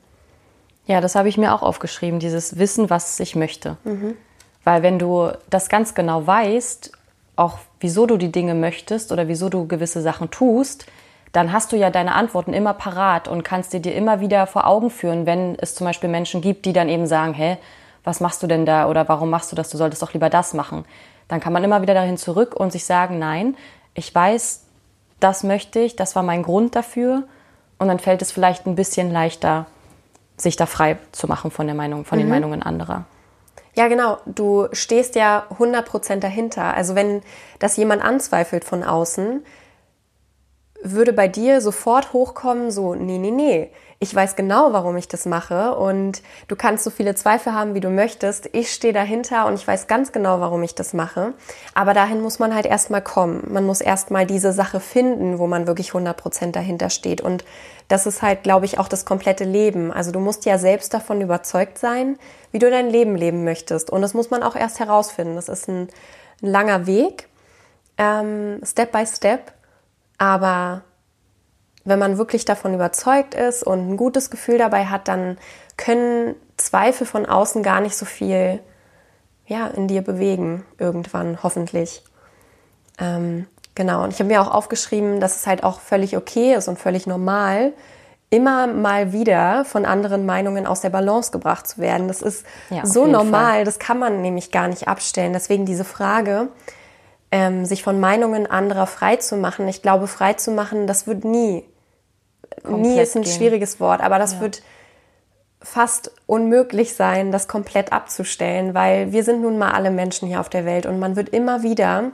Ja, 0.87 1.01
das 1.01 1.15
habe 1.15 1.29
ich 1.29 1.39
mir 1.39 1.55
auch 1.55 1.63
aufgeschrieben, 1.63 2.21
dieses 2.21 2.59
Wissen, 2.59 2.91
was 2.91 3.19
ich 3.19 3.35
möchte. 3.37 3.77
Mhm. 3.85 4.17
Weil 4.63 4.83
wenn 4.83 4.99
du 4.99 5.31
das 5.51 5.69
ganz 5.69 5.95
genau 5.95 6.27
weißt, 6.27 6.93
auch 7.37 7.59
wieso 7.81 8.07
du 8.07 8.17
die 8.17 8.33
Dinge 8.33 8.55
möchtest 8.55 9.11
oder 9.11 9.29
wieso 9.29 9.49
du 9.49 9.67
gewisse 9.67 10.01
Sachen 10.01 10.31
tust, 10.31 10.87
dann 11.33 11.53
hast 11.53 11.73
du 11.73 11.77
ja 11.77 11.91
deine 11.91 12.15
Antworten 12.15 12.53
immer 12.53 12.75
parat 12.75 13.27
und 13.27 13.43
kannst 13.43 13.73
dir 13.73 13.81
dir 13.81 13.95
immer 13.95 14.21
wieder 14.21 14.47
vor 14.47 14.67
Augen 14.69 14.91
führen, 14.91 15.27
wenn 15.27 15.57
es 15.59 15.75
zum 15.75 15.85
Beispiel 15.87 16.09
Menschen 16.09 16.41
gibt, 16.41 16.65
die 16.65 16.73
dann 16.73 16.89
eben 16.89 17.07
sagen, 17.07 17.35
hä, 17.35 17.57
was 18.05 18.21
machst 18.21 18.43
du 18.43 18.47
denn 18.47 18.67
da 18.67 18.89
oder 18.89 19.09
warum 19.09 19.31
machst 19.31 19.51
du 19.51 19.57
das, 19.57 19.69
du 19.71 19.77
solltest 19.77 20.01
doch 20.01 20.13
lieber 20.13 20.31
das 20.31 20.55
machen. 20.55 20.85
Dann 21.29 21.41
kann 21.41 21.53
man 21.53 21.65
immer 21.65 21.82
wieder 21.82 21.94
dahin 21.94 22.17
zurück 22.17 22.55
und 22.55 22.73
sich 22.73 22.85
sagen, 22.85 23.19
nein, 23.19 23.56
ich 23.94 24.15
weiß, 24.15 24.65
das 25.21 25.43
möchte 25.43 25.81
ich, 25.81 25.97
das 25.97 26.17
war 26.17 26.23
mein 26.23 26.43
Grund 26.43 26.76
dafür 26.76 27.25
und 27.79 27.88
dann 27.88 27.99
fällt 27.99 28.23
es 28.23 28.32
vielleicht 28.32 28.67
ein 28.67 28.75
bisschen 28.75 29.11
leichter, 29.11 29.67
sich 30.37 30.56
da 30.56 30.67
frei 30.67 30.99
zu 31.12 31.26
machen 31.26 31.50
von 31.50 31.67
der 31.67 31.76
Meinung, 31.76 32.05
von 32.05 32.19
mhm. 32.19 32.23
den 32.23 32.29
Meinungen 32.29 32.62
anderer. 32.62 33.05
Ja, 33.75 33.88
genau. 33.88 34.19
Du 34.26 34.69
stehst 34.73 35.17
ja 35.17 35.47
100% 35.59 36.17
dahinter. 36.17 36.75
Also 36.75 36.94
wenn 36.94 37.23
das 37.59 37.77
jemand 37.77 38.05
anzweifelt 38.05 38.65
von 38.65 38.85
außen, 38.85 39.44
würde 40.82 41.12
bei 41.12 41.29
dir 41.29 41.61
sofort 41.61 42.12
hochkommen, 42.12 42.70
so, 42.70 42.94
nee, 42.94 43.19
nee, 43.19 43.31
nee, 43.31 43.70
ich 44.05 44.15
weiß 44.15 44.37
genau, 44.37 44.75
warum 44.75 44.99
ich 44.99 45.09
das 45.09 45.25
mache 45.25 45.75
und 45.75 46.20
du 46.46 46.56
kannst 46.56 46.84
so 46.84 46.91
viele 46.91 47.15
Zweifel 47.15 47.55
haben, 47.55 47.75
wie 47.75 47.81
du 47.81 47.89
möchtest. 47.89 48.51
Ich 48.53 48.70
stehe 48.70 48.93
dahinter 48.93 49.46
und 49.46 49.55
ich 49.55 49.67
weiß 49.67 49.87
ganz 49.87 50.13
genau, 50.13 50.41
warum 50.41 50.63
ich 50.63 50.75
das 50.75 50.93
mache. 50.93 51.32
Aber 51.75 51.94
dahin 51.94 52.20
muss 52.20 52.39
man 52.39 52.55
halt 52.55 52.67
erstmal 52.67 53.01
kommen. 53.01 53.46
Man 53.49 53.65
muss 53.65 53.81
erstmal 53.81 54.27
diese 54.27 54.53
Sache 54.53 54.79
finden, 54.79 55.39
wo 55.39 55.46
man 55.46 55.67
wirklich 55.67 55.93
100% 55.93 56.53
dahinter 56.53 56.91
steht. 56.91 57.23
Und 57.23 57.44
das 57.89 58.05
ist 58.05 58.20
halt, 58.20 58.43
glaube 58.43 58.67
ich, 58.67 58.79
auch 58.79 58.89
das 58.89 59.06
komplette 59.06 59.44
Leben. 59.44 59.91
Also 59.91 60.13
du 60.13 60.20
musst 60.20 60.44
ja 60.44 60.58
selbst 60.58 60.93
davon 60.93 61.23
überzeugt 61.23 61.79
sein, 61.79 62.19
wie 62.53 62.58
du 62.58 62.69
dein 62.69 62.91
Leben 62.91 63.17
leben 63.17 63.43
möchtest. 63.43 63.89
Und 63.89 64.03
das 64.03 64.13
muss 64.13 64.29
man 64.29 64.43
auch 64.43 64.55
erst 64.55 64.81
herausfinden. 64.81 65.34
Das 65.34 65.49
ist 65.49 65.67
ein, 65.67 65.89
ein 66.43 66.51
langer 66.51 66.87
Weg, 66.87 67.29
ähm, 67.96 68.61
Step 68.63 68.93
by 68.93 69.06
Step. 69.06 69.53
Aber 70.19 70.82
wenn 71.84 71.98
man 71.98 72.19
wirklich 72.19 72.44
davon 72.44 72.74
überzeugt 72.74 73.34
ist 73.34 73.62
und 73.62 73.91
ein 73.91 73.96
gutes 73.96 74.31
Gefühl 74.31 74.58
dabei 74.58 74.86
hat, 74.86 75.08
dann 75.08 75.38
können 75.76 76.34
Zweifel 76.56 77.06
von 77.06 77.26
außen 77.26 77.62
gar 77.62 77.81
nicht 77.81 77.96
so 77.96 78.06
viel 78.06 78.60
ja, 79.46 79.67
in 79.67 79.88
dir 79.88 80.03
bewegen, 80.03 80.64
irgendwann 80.79 81.43
hoffentlich. 81.43 82.03
Ähm, 82.98 83.46
genau, 83.74 84.05
und 84.05 84.12
ich 84.12 84.19
habe 84.19 84.29
mir 84.29 84.41
auch 84.41 84.53
aufgeschrieben, 84.53 85.20
dass 85.20 85.36
es 85.36 85.46
halt 85.46 85.64
auch 85.64 85.81
völlig 85.81 86.17
okay 86.17 86.55
ist 86.55 86.69
und 86.69 86.79
völlig 86.79 87.06
normal, 87.06 87.72
immer 88.31 88.67
mal 88.67 89.12
wieder 89.12 89.64
von 89.64 89.84
anderen 89.84 90.26
Meinungen 90.26 90.67
aus 90.67 90.81
der 90.81 90.91
Balance 90.91 91.31
gebracht 91.31 91.69
zu 91.69 91.79
werden. 91.79 92.08
Das 92.08 92.22
ist 92.22 92.44
ja, 92.70 92.84
so 92.86 93.06
normal, 93.06 93.53
Fall. 93.53 93.64
das 93.64 93.79
kann 93.79 93.98
man 93.98 94.22
nämlich 94.22 94.50
gar 94.50 94.69
nicht 94.69 94.88
abstellen. 94.88 95.32
Deswegen 95.32 95.67
diese 95.67 95.84
Frage, 95.84 96.48
ähm, 97.31 97.64
sich 97.64 97.82
von 97.82 98.00
Meinungen 98.00 98.46
anderer 98.46 98.86
frei 98.86 99.17
zu 99.17 99.36
machen. 99.36 99.69
Ich 99.69 99.82
glaube, 99.82 100.06
frei 100.06 100.32
zu 100.32 100.50
machen, 100.50 100.86
das 100.86 101.06
wird 101.06 101.24
nie. 101.24 101.64
Nie 102.69 103.01
ist 103.01 103.17
ein 103.17 103.23
gehen. 103.23 103.32
schwieriges 103.32 103.81
Wort, 103.81 104.01
aber 104.01 104.19
das 104.19 104.34
ja. 104.34 104.41
wird 104.41 104.63
fast 105.61 106.13
unmöglich 106.27 106.94
sein, 106.94 107.32
das 107.32 107.49
komplett 107.49 107.93
abzustellen, 107.93 108.75
weil 108.75 109.13
wir 109.13 109.25
sind 109.25 109.41
nun 109.41 109.58
mal 109.58 109.73
alle 109.73 109.91
Menschen 109.91 110.29
hier 110.29 110.41
auf 110.41 110.51
der 110.51 110.65
Welt 110.65 110.87
und 110.87 110.99
man 110.99 111.17
wird 111.17 111.31
immer 111.31 111.63
wieder 111.63 112.13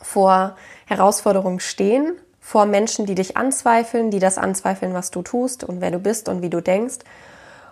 vor 0.00 0.56
Herausforderungen 0.86 1.60
stehen, 1.60 2.12
vor 2.40 2.66
Menschen, 2.66 3.06
die 3.06 3.14
dich 3.14 3.36
anzweifeln, 3.36 4.10
die 4.10 4.18
das 4.18 4.38
anzweifeln, 4.38 4.94
was 4.94 5.10
du 5.10 5.22
tust 5.22 5.64
und 5.64 5.80
wer 5.80 5.90
du 5.90 5.98
bist 5.98 6.28
und 6.28 6.42
wie 6.42 6.50
du 6.50 6.60
denkst. 6.60 6.98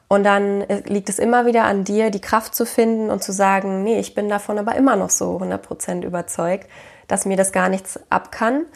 Und 0.09 0.25
dann 0.25 0.63
äh, 0.63 0.83
liegt 0.87 1.09
es 1.09 1.19
immer 1.19 1.47
wieder 1.47 1.65
an 1.65 1.85
dir, 1.85 2.11
die 2.11 2.21
Kraft 2.21 2.55
zu 2.55 2.67
finden 2.67 3.11
und 3.11 3.23
zu 3.23 3.33
sagen, 3.33 3.83
nee, 3.83 3.99
ich 3.99 4.15
bin 4.15 4.29
davon 4.29 4.59
aber 4.59 4.75
immer 4.77 4.97
noch 4.97 5.11
so 5.11 5.39
100% 5.39 6.05
überzeugt, 6.05 6.69
dass 7.09 7.25
mir 7.25 7.37
das 7.37 7.53
gar 7.53 7.69
nichts 7.69 7.99
ab 8.11 8.31
kann. 8.31 8.67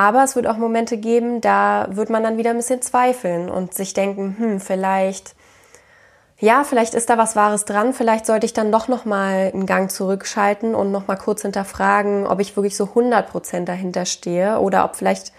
Aber 0.00 0.24
es 0.24 0.34
wird 0.34 0.46
auch 0.46 0.56
Momente 0.56 0.96
geben, 0.96 1.42
da 1.42 1.86
wird 1.90 2.08
man 2.08 2.22
dann 2.22 2.38
wieder 2.38 2.48
ein 2.48 2.56
bisschen 2.56 2.80
zweifeln 2.80 3.50
und 3.50 3.74
sich 3.74 3.92
denken, 3.92 4.34
hm, 4.38 4.58
vielleicht, 4.58 5.34
ja, 6.38 6.64
vielleicht 6.64 6.94
ist 6.94 7.10
da 7.10 7.18
was 7.18 7.36
Wahres 7.36 7.66
dran, 7.66 7.92
vielleicht 7.92 8.24
sollte 8.24 8.46
ich 8.46 8.54
dann 8.54 8.72
doch 8.72 8.88
nochmal 8.88 9.50
einen 9.52 9.66
Gang 9.66 9.90
zurückschalten 9.90 10.74
und 10.74 10.90
nochmal 10.90 11.18
kurz 11.18 11.42
hinterfragen, 11.42 12.26
ob 12.26 12.40
ich 12.40 12.56
wirklich 12.56 12.78
so 12.78 12.84
100% 12.84 13.66
dahinter 13.66 14.06
stehe 14.06 14.60
oder 14.60 14.86
ob 14.86 14.96
vielleicht 14.96 15.34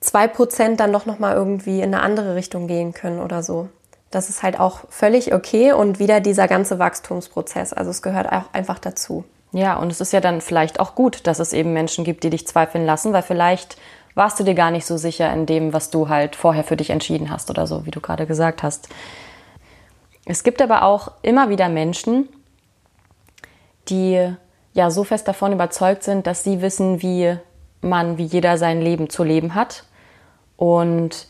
2% 0.00 0.76
dann 0.76 0.92
doch 0.92 1.04
nochmal 1.04 1.34
irgendwie 1.34 1.80
in 1.80 1.92
eine 1.92 2.04
andere 2.04 2.36
Richtung 2.36 2.68
gehen 2.68 2.94
können 2.94 3.18
oder 3.18 3.42
so. 3.42 3.68
das 4.12 4.28
ist 4.30 4.44
halt 4.44 4.60
auch 4.60 4.82
völlig 4.90 5.34
okay 5.34 5.72
und 5.72 5.98
wieder 5.98 6.20
dieser 6.20 6.46
ganze 6.46 6.78
Wachstumsprozess. 6.78 7.72
Also 7.72 7.90
es 7.90 8.00
gehört 8.00 8.30
auch 8.30 8.44
einfach 8.52 8.78
dazu. 8.78 9.24
Ja, 9.56 9.76
und 9.76 9.90
es 9.90 10.02
ist 10.02 10.12
ja 10.12 10.20
dann 10.20 10.42
vielleicht 10.42 10.80
auch 10.80 10.94
gut, 10.94 11.26
dass 11.26 11.38
es 11.38 11.54
eben 11.54 11.72
Menschen 11.72 12.04
gibt, 12.04 12.24
die 12.24 12.30
dich 12.30 12.46
zweifeln 12.46 12.84
lassen, 12.84 13.14
weil 13.14 13.22
vielleicht 13.22 13.78
warst 14.14 14.38
du 14.38 14.44
dir 14.44 14.52
gar 14.52 14.70
nicht 14.70 14.84
so 14.84 14.98
sicher 14.98 15.32
in 15.32 15.46
dem, 15.46 15.72
was 15.72 15.88
du 15.88 16.10
halt 16.10 16.36
vorher 16.36 16.62
für 16.62 16.76
dich 16.76 16.90
entschieden 16.90 17.30
hast 17.30 17.48
oder 17.48 17.66
so, 17.66 17.86
wie 17.86 17.90
du 17.90 18.02
gerade 18.02 18.26
gesagt 18.26 18.62
hast. 18.62 18.90
Es 20.26 20.44
gibt 20.44 20.60
aber 20.60 20.82
auch 20.82 21.10
immer 21.22 21.48
wieder 21.48 21.70
Menschen, 21.70 22.28
die 23.88 24.30
ja 24.74 24.90
so 24.90 25.04
fest 25.04 25.26
davon 25.26 25.54
überzeugt 25.54 26.02
sind, 26.02 26.26
dass 26.26 26.44
sie 26.44 26.60
wissen, 26.60 27.00
wie 27.00 27.38
man, 27.80 28.18
wie 28.18 28.24
jeder 28.24 28.58
sein 28.58 28.82
Leben 28.82 29.08
zu 29.08 29.24
leben 29.24 29.54
hat. 29.54 29.84
Und 30.58 31.28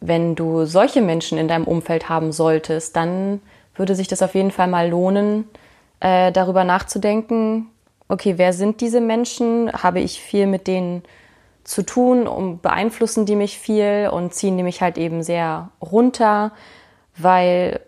wenn 0.00 0.34
du 0.34 0.64
solche 0.64 1.02
Menschen 1.02 1.38
in 1.38 1.46
deinem 1.46 1.68
Umfeld 1.68 2.08
haben 2.08 2.32
solltest, 2.32 2.96
dann 2.96 3.40
würde 3.76 3.94
sich 3.94 4.08
das 4.08 4.22
auf 4.22 4.34
jeden 4.34 4.50
Fall 4.50 4.66
mal 4.66 4.88
lohnen, 4.88 5.48
äh, 6.04 6.32
darüber 6.32 6.64
nachzudenken, 6.64 7.70
okay, 8.08 8.34
wer 8.36 8.52
sind 8.52 8.82
diese 8.82 9.00
Menschen? 9.00 9.72
Habe 9.72 10.00
ich 10.00 10.20
viel 10.20 10.46
mit 10.46 10.66
denen 10.66 11.02
zu 11.64 11.82
tun, 11.82 12.26
um 12.26 12.60
beeinflussen 12.60 13.24
die 13.24 13.36
mich 13.36 13.58
viel 13.58 14.10
und 14.12 14.34
ziehen 14.34 14.58
die 14.58 14.62
mich 14.62 14.82
halt 14.82 14.98
eben 14.98 15.22
sehr 15.22 15.70
runter, 15.80 16.52
weil 17.16 17.80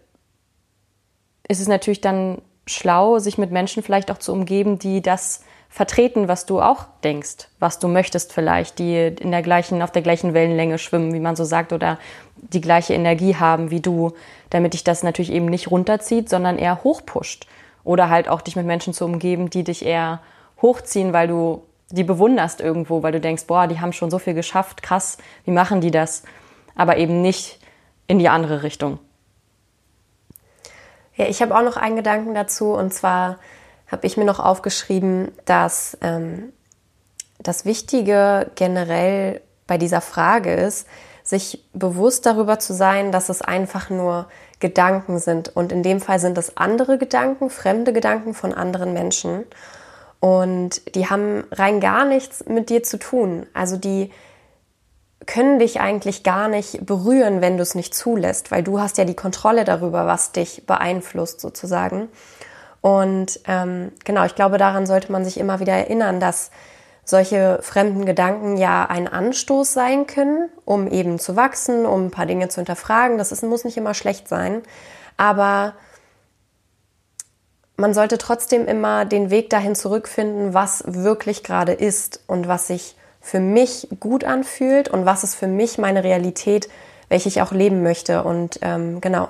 es 1.47 1.61
ist 1.61 1.69
natürlich 1.69 2.01
dann 2.01 2.41
schlau, 2.67 3.19
sich 3.19 3.37
mit 3.37 3.51
Menschen 3.51 3.83
vielleicht 3.83 4.11
auch 4.11 4.19
zu 4.19 4.33
umgeben, 4.33 4.79
die 4.79 5.03
das 5.03 5.45
vertreten, 5.69 6.27
was 6.27 6.47
du 6.47 6.63
auch 6.63 6.87
denkst, 7.05 7.49
was 7.59 7.79
du 7.79 7.87
möchtest 7.87 8.33
vielleicht, 8.33 8.79
die 8.79 9.09
in 9.09 9.31
der 9.31 9.43
gleichen, 9.43 9.83
auf 9.83 9.93
der 9.93 10.01
gleichen 10.01 10.33
Wellenlänge 10.33 10.79
schwimmen, 10.79 11.13
wie 11.13 11.21
man 11.21 11.37
so 11.37 11.45
sagt, 11.45 11.75
oder 11.75 11.99
die 12.37 12.63
gleiche 12.63 12.95
Energie 12.95 13.37
haben 13.37 13.71
wie 13.71 13.81
du, 13.81 14.15
damit 14.49 14.73
dich 14.73 14.85
das 14.85 15.03
natürlich 15.03 15.33
eben 15.33 15.47
nicht 15.47 15.71
runterzieht, 15.71 16.31
sondern 16.31 16.57
eher 16.57 16.83
hochpusht. 16.83 17.47
Oder 17.87 18.11
halt 18.11 18.29
auch 18.29 18.41
dich 18.41 18.57
mit 18.57 18.67
Menschen 18.67 18.93
zu 18.93 19.05
umgeben, 19.05 19.49
die 19.49 19.63
dich 19.63 19.87
eher 19.87 20.21
hochziehen, 20.61 21.13
weil 21.13 21.29
du 21.29 21.63
die 21.91 22.03
bewunderst 22.03 22.61
irgendwo, 22.61 23.05
weil 23.05 23.13
du 23.13 23.21
denkst, 23.21 23.45
boah, 23.47 23.69
die 23.69 23.81
haben 23.81 23.93
schon 23.93 24.11
so 24.11 24.19
viel 24.19 24.35
geschafft, 24.35 24.83
krass, 24.83 25.19
wie 25.45 25.53
machen 25.53 25.81
die 25.81 25.93
das? 25.93 26.25
Aber 26.75 26.97
eben 26.97 27.23
nicht 27.23 27.61
in 28.09 28.19
die 28.19 28.29
andere 28.29 28.65
Richtung. 28.65 28.99
Ja, 31.15 31.27
ich 31.27 31.41
habe 31.41 31.57
auch 31.57 31.63
noch 31.63 31.77
einen 31.77 31.95
Gedanken 31.95 32.35
dazu 32.35 32.73
und 32.73 32.93
zwar 32.93 33.39
habe 33.87 34.05
ich 34.05 34.17
mir 34.17 34.25
noch 34.25 34.41
aufgeschrieben, 34.41 35.31
dass 35.45 35.97
ähm, 36.01 36.53
das 37.39 37.65
Wichtige 37.65 38.51
generell 38.57 39.41
bei 39.69 39.79
dieser 39.79 40.01
Frage 40.01 40.53
ist, 40.53 40.89
sich 41.23 41.65
bewusst 41.73 42.27
darüber 42.27 42.59
zu 42.59 42.75
sein, 42.75 43.13
dass 43.13 43.29
es 43.29 43.43
einfach 43.43 43.91
nur 43.91 44.27
Gedanken 44.61 45.19
sind. 45.19 45.55
Und 45.55 45.73
in 45.73 45.83
dem 45.83 46.01
Fall 46.01 46.19
sind 46.19 46.39
es 46.39 46.57
andere 46.57 46.99
Gedanken, 46.99 47.51
fremde 47.51 47.93
Gedanken 47.93 48.35
von 48.35 48.55
anderen 48.55 48.93
Menschen. 48.93 49.45
Und 50.21 50.95
die 50.95 51.09
haben 51.09 51.45
rein 51.53 51.81
gar 51.81 52.05
nichts 52.05 52.47
mit 52.47 52.71
dir 52.71 52.83
zu 52.83 52.99
tun. 52.99 53.47
Also 53.53 53.77
die 53.77 54.11
können 55.27 55.59
dich 55.59 55.81
eigentlich 55.81 56.23
gar 56.23 56.49
nicht 56.49 56.87
berühren, 56.87 57.41
wenn 57.41 57.57
du 57.57 57.63
es 57.63 57.75
nicht 57.75 57.95
zulässt, 57.95 58.51
weil 58.51 58.63
du 58.63 58.81
hast 58.81 58.97
ja 58.97 59.05
die 59.05 59.17
Kontrolle 59.17 59.65
darüber, 59.65 60.07
was 60.07 60.33
dich 60.33 60.67
beeinflusst 60.67 61.41
sozusagen. 61.41 62.09
Und 62.81 63.41
ähm, 63.47 63.93
genau, 64.05 64.25
ich 64.25 64.37
glaube, 64.37 64.59
daran 64.59 64.87
sollte 64.87 65.11
man 65.11 65.25
sich 65.25 65.39
immer 65.39 65.59
wieder 65.59 65.73
erinnern, 65.73 66.21
dass 66.21 66.51
solche 67.07 67.61
fremden 67.63 68.05
Gedanken 68.05 68.57
ja 68.57 68.85
ein 68.85 69.07
Anstoß 69.07 69.73
sein 69.73 70.07
können, 70.07 70.51
um 70.65 70.89
eben 70.89 71.19
zu 71.21 71.37
wachsen, 71.37 71.87
um 71.87 72.07
ein 72.07 72.11
paar 72.11 72.27
Dinge 72.27 72.49
zu 72.49 72.57
hinterfragen. 72.57 73.17
Das 73.17 73.31
ist, 73.31 73.45
muss 73.45 73.65
nicht 73.65 73.77
immer 73.77 73.95
schlecht 73.95 74.29
sein, 74.29 74.63
aber 75.17 75.75
man 77.77 77.95
sollte 77.95 78.19
trotzdem 78.19 78.67
immer 78.67 79.05
den 79.05 79.31
Weg 79.31 79.51
dahin 79.51 79.77
zurückfinden, 79.77 80.53
was 80.53 80.83
wirklich 80.87 81.45
gerade 81.45 81.73
ist 81.73 82.21
und 82.27 82.49
was 82.49 82.67
sich 82.67 82.97
für 83.21 83.41
mich 83.41 83.89
gut 84.01 84.25
anfühlt 84.25 84.89
und 84.89 85.07
was 85.07 85.23
ist 85.23 85.37
für 85.37 85.47
mich 85.47 85.79
meine 85.79 86.03
Realität, 86.03 86.69
welche 87.09 87.29
ich 87.29 87.41
auch 87.41 87.53
leben 87.53 87.83
möchte. 87.83 88.25
Und 88.25 88.59
ähm, 88.63 89.01
genau, 89.01 89.29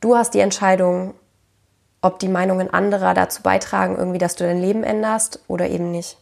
du 0.00 0.16
hast 0.16 0.34
die 0.34 0.40
Entscheidung, 0.40 1.14
ob 2.02 2.18
die 2.20 2.28
Meinungen 2.28 2.72
anderer 2.72 3.14
dazu 3.14 3.42
beitragen, 3.42 3.96
irgendwie, 3.96 4.18
dass 4.18 4.36
du 4.36 4.44
dein 4.44 4.60
Leben 4.60 4.84
änderst 4.84 5.40
oder 5.48 5.68
eben 5.68 5.90
nicht. 5.90 6.18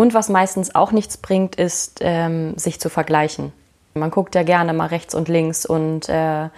Und 0.00 0.14
was 0.14 0.30
meistens 0.30 0.74
auch 0.74 0.92
nichts 0.92 1.18
bringt, 1.18 1.56
ist, 1.56 1.98
ähm, 2.00 2.56
sich 2.56 2.80
zu 2.80 2.88
vergleichen. 2.88 3.52
Man 3.92 4.10
guckt 4.10 4.34
ja 4.34 4.44
gerne 4.44 4.72
mal 4.72 4.86
rechts 4.86 5.14
und 5.14 5.28
links 5.28 5.66
und 5.66 6.08
äh, 6.08 6.48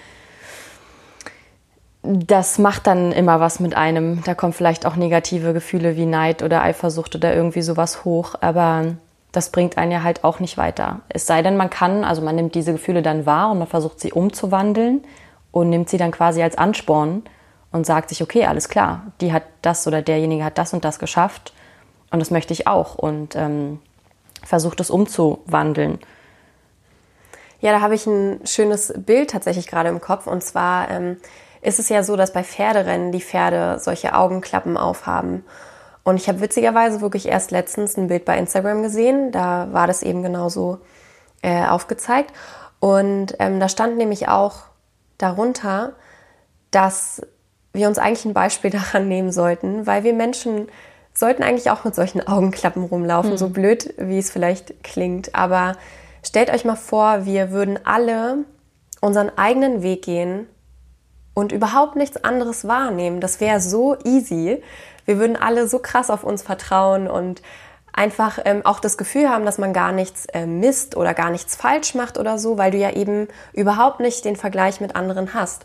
das 2.05 2.61
macht 2.61 2.87
dann 2.87 3.11
immer 3.11 3.41
was 3.41 3.59
mit 3.59 3.77
einem. 3.77 4.23
Da 4.23 4.37
kommen 4.37 4.53
vielleicht 4.53 4.87
auch 4.87 4.95
negative 4.95 5.55
Gefühle 5.55 5.97
wie 5.97 6.07
Neid 6.07 6.45
oder 6.45 6.63
Eifersucht 6.63 7.17
oder 7.17 7.35
irgendwie 7.35 7.63
sowas 7.63 8.05
hoch, 8.05 8.37
aber 8.41 8.95
das 9.33 9.51
bringt 9.51 9.77
einen 9.77 9.91
ja 9.91 10.05
halt 10.05 10.23
auch 10.23 10.39
nicht 10.39 10.57
weiter. 10.57 11.01
Es 11.09 11.27
sei 11.27 11.43
denn, 11.43 11.57
man 11.57 11.69
kann, 11.69 12.05
also 12.05 12.23
man 12.23 12.37
nimmt 12.37 12.55
diese 12.55 12.71
Gefühle 12.71 13.03
dann 13.03 13.27
wahr 13.27 13.51
und 13.51 13.59
man 13.59 13.67
versucht 13.67 13.99
sie 13.99 14.13
umzuwandeln 14.13 15.03
und 15.51 15.69
nimmt 15.69 15.89
sie 15.89 15.99
dann 15.99 16.13
quasi 16.13 16.45
als 16.45 16.57
Ansporn 16.57 17.25
und 17.73 17.87
sagt 17.87 18.11
sich, 18.11 18.23
okay, 18.23 18.47
alles 18.47 18.69
klar, 18.69 19.09
die 19.21 19.33
hat 19.33 19.43
das 19.63 19.85
oder 19.89 20.01
derjenige 20.01 20.45
hat 20.45 20.59
das 20.59 20.73
und 20.73 20.85
das 20.85 21.01
geschafft 21.01 21.53
und 22.13 22.21
das 22.21 22.31
möchte 22.31 22.53
ich 22.53 22.67
auch 22.67 22.95
und 22.95 23.35
ähm, 23.35 23.81
versucht 24.45 24.81
es 24.81 24.91
umzuwandeln. 24.91 25.99
Ja, 27.61 27.73
da 27.73 27.81
habe 27.81 27.95
ich 27.95 28.07
ein 28.07 28.41
schönes 28.45 28.93
Bild 28.97 29.31
tatsächlich 29.31 29.67
gerade 29.67 29.89
im 29.89 30.01
Kopf 30.01 30.27
und 30.27 30.43
zwar 30.43 30.91
ähm, 30.91 31.17
ist 31.63 31.79
es 31.79 31.89
ja 31.89 32.03
so, 32.03 32.17
dass 32.17 32.33
bei 32.33 32.43
Pferderennen 32.45 33.13
die 33.13 33.21
Pferde 33.21 33.79
solche 33.79 34.15
Augenklappen 34.15 34.77
aufhaben. 34.77 35.45
Und 36.05 36.17
ich 36.17 36.29
habe 36.29 36.41
witzigerweise 36.41 37.01
wirklich 37.01 37.29
erst 37.29 37.53
letztens 37.53 37.97
ein 37.97 38.09
Bild 38.09 38.25
bei 38.25 38.37
Instagram 38.37 38.83
gesehen. 38.83 39.31
Da 39.31 39.69
war 39.73 39.87
das 39.87 40.03
eben 40.03 40.23
genauso 40.23 40.81
äh, 41.43 41.65
aufgezeigt. 41.65 42.33
Und 42.81 43.37
ähm, 43.39 43.61
da 43.61 43.69
stand 43.69 43.97
nämlich 43.97 44.29
auch 44.29 44.63
darunter, 45.19 45.93
dass 46.73 47.23
wir 47.73 47.87
uns 47.87 47.99
eigentlich 47.99 48.25
ein 48.25 48.35
Beispiel 48.35 48.71
daran 48.73 49.07
nehmen 49.07 49.31
sollten, 49.31 49.87
weil 49.87 50.03
wir 50.03 50.13
Menschen 50.13 50.69
sollten 51.15 51.43
eigentlich 51.43 51.71
auch 51.71 51.85
mit 51.85 51.95
solchen 51.95 52.27
Augenklappen 52.27 52.85
rumlaufen, 52.85 53.33
mhm. 53.33 53.37
so 53.37 53.49
blöd, 53.49 53.95
wie 53.99 54.19
es 54.19 54.31
vielleicht 54.31 54.83
klingt. 54.83 55.35
Aber 55.35 55.77
stellt 56.25 56.51
euch 56.51 56.65
mal 56.65 56.77
vor, 56.77 57.25
wir 57.25 57.51
würden 57.51 57.79
alle 57.85 58.39
unseren 59.01 59.31
eigenen 59.37 59.83
Weg 59.83 60.03
gehen 60.03 60.47
und 61.35 61.53
überhaupt 61.53 61.97
nichts 61.97 62.23
anderes 62.25 62.67
wahrnehmen. 62.67 63.21
Das 63.21 63.41
wäre 63.41 63.61
so 63.61 63.97
easy. 64.05 64.63
Wir 65.05 65.19
würden 65.19 65.37
alle 65.37 65.69
so 65.69 65.79
krass 65.79 66.11
auf 66.11 66.25
uns 66.25 66.43
vertrauen 66.43 67.09
und 67.09 67.43
einfach 67.93 68.39
ähm, 68.45 68.65
auch 68.65 68.81
das 68.81 68.97
Gefühl 68.97 69.29
haben, 69.29 69.45
dass 69.45 69.59
man 69.59 69.73
gar 69.73 69.93
nichts 69.93 70.27
äh, 70.27 70.47
misst 70.47 70.97
oder 70.97 71.13
gar 71.15 71.31
nichts 71.31 71.57
falsch 71.57 71.95
macht 71.95 72.17
oder 72.17 72.39
so, 72.39 72.57
weil 72.57 72.71
du 72.71 72.79
ja 72.79 72.91
eben 72.93 73.29
überhaupt 73.53 74.01
nicht 74.01 74.25
den 74.25 74.37
Vergleich 74.37 74.81
mit 74.81 74.97
anderen 74.97 75.35
hast. 75.35 75.65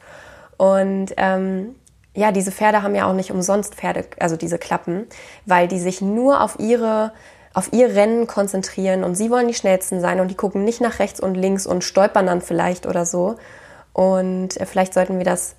Und 0.58 1.14
ähm, 1.18 1.76
ja, 2.18 2.32
diese 2.32 2.52
Pferde 2.52 2.84
haben 2.84 2.96
ja 2.96 3.10
auch 3.10 3.14
nicht 3.14 3.32
umsonst 3.32 3.76
Pferde, 3.76 4.06
also 4.20 4.36
diese 4.36 4.58
Klappen, 4.58 5.08
weil 5.46 5.68
die 5.68 5.80
sich 5.80 6.02
nur 6.02 6.42
auf 6.42 6.60
ihre 6.60 7.14
auf 7.54 7.74
ihr 7.74 7.96
Rennen 7.96 8.28
konzentrieren 8.28 9.04
und 9.04 9.16
sie 9.16 9.32
wollen 9.32 9.48
die 9.48 9.56
schnellsten 9.56 10.00
sein 10.00 10.20
und 10.20 10.28
die 10.28 10.36
gucken 10.36 10.64
nicht 10.64 10.80
nach 10.80 11.00
rechts 11.00 11.20
und 11.20 11.34
links 11.34 11.66
und 11.66 11.84
stolpern 11.84 12.28
dann 12.28 12.42
vielleicht 12.42 12.86
oder 12.86 13.04
so, 13.04 13.36
und 13.98 14.62
äh, 14.62 14.68
vielleicht 14.68 14.94
sollten 14.94 15.18
wir 15.18 15.26
das 15.26 15.56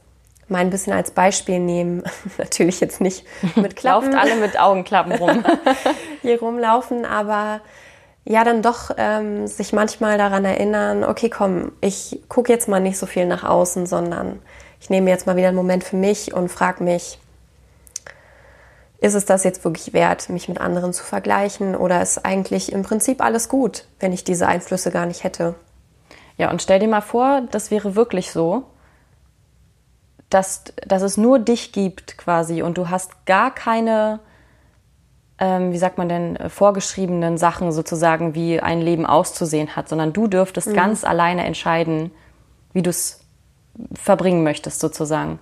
mal 0.46 0.58
ein 0.58 0.70
bisschen 0.70 0.92
als 0.92 1.10
Beispiel 1.10 1.58
nehmen. 1.58 2.04
Natürlich 2.38 2.78
jetzt 2.78 3.00
nicht 3.00 3.26
mit 3.56 3.74
Klappen. 3.76 4.12
Lauft 4.12 4.16
alle 4.16 4.36
mit 4.36 4.58
Augenklappen 4.60 5.12
rum. 5.12 5.44
hier 6.22 6.38
rumlaufen, 6.38 7.04
aber 7.04 7.60
ja, 8.24 8.44
dann 8.44 8.62
doch 8.62 8.92
ähm, 8.96 9.48
sich 9.48 9.72
manchmal 9.72 10.18
daran 10.18 10.44
erinnern, 10.44 11.02
okay, 11.02 11.28
komm, 11.28 11.72
ich 11.80 12.20
gucke 12.28 12.52
jetzt 12.52 12.68
mal 12.68 12.78
nicht 12.78 12.96
so 12.96 13.06
viel 13.06 13.26
nach 13.26 13.42
außen, 13.42 13.86
sondern 13.86 14.38
ich 14.80 14.90
nehme 14.90 15.10
jetzt 15.10 15.26
mal 15.26 15.36
wieder 15.36 15.48
einen 15.48 15.56
Moment 15.56 15.84
für 15.84 15.96
mich 15.96 16.32
und 16.32 16.48
frage 16.48 16.82
mich, 16.82 17.18
ist 19.00 19.14
es 19.14 19.24
das 19.24 19.44
jetzt 19.44 19.64
wirklich 19.64 19.92
wert, 19.92 20.28
mich 20.28 20.48
mit 20.48 20.60
anderen 20.60 20.92
zu 20.92 21.04
vergleichen 21.04 21.76
oder 21.76 22.02
ist 22.02 22.24
eigentlich 22.24 22.72
im 22.72 22.82
Prinzip 22.82 23.22
alles 23.22 23.48
gut, 23.48 23.84
wenn 24.00 24.12
ich 24.12 24.24
diese 24.24 24.48
Einflüsse 24.48 24.90
gar 24.90 25.06
nicht 25.06 25.22
hätte? 25.22 25.54
Ja, 26.36 26.50
und 26.50 26.62
stell 26.62 26.80
dir 26.80 26.88
mal 26.88 27.00
vor, 27.00 27.42
das 27.50 27.70
wäre 27.70 27.94
wirklich 27.94 28.32
so, 28.32 28.64
dass, 30.30 30.64
dass 30.86 31.02
es 31.02 31.16
nur 31.16 31.38
dich 31.38 31.72
gibt 31.72 32.18
quasi 32.18 32.62
und 32.62 32.76
du 32.76 32.90
hast 32.90 33.24
gar 33.24 33.54
keine, 33.54 34.20
ähm, 35.38 35.72
wie 35.72 35.78
sagt 35.78 35.96
man 35.96 36.08
denn, 36.08 36.38
vorgeschriebenen 36.48 37.38
Sachen 37.38 37.72
sozusagen, 37.72 38.34
wie 38.34 38.60
ein 38.60 38.80
Leben 38.80 39.06
auszusehen 39.06 39.76
hat, 39.76 39.88
sondern 39.88 40.12
du 40.12 40.26
dürftest 40.26 40.68
mhm. 40.68 40.74
ganz 40.74 41.04
alleine 41.04 41.44
entscheiden, 41.44 42.10
wie 42.72 42.82
du 42.82 42.90
es 42.90 43.20
verbringen 43.94 44.42
möchtest 44.42 44.80
sozusagen. 44.80 45.38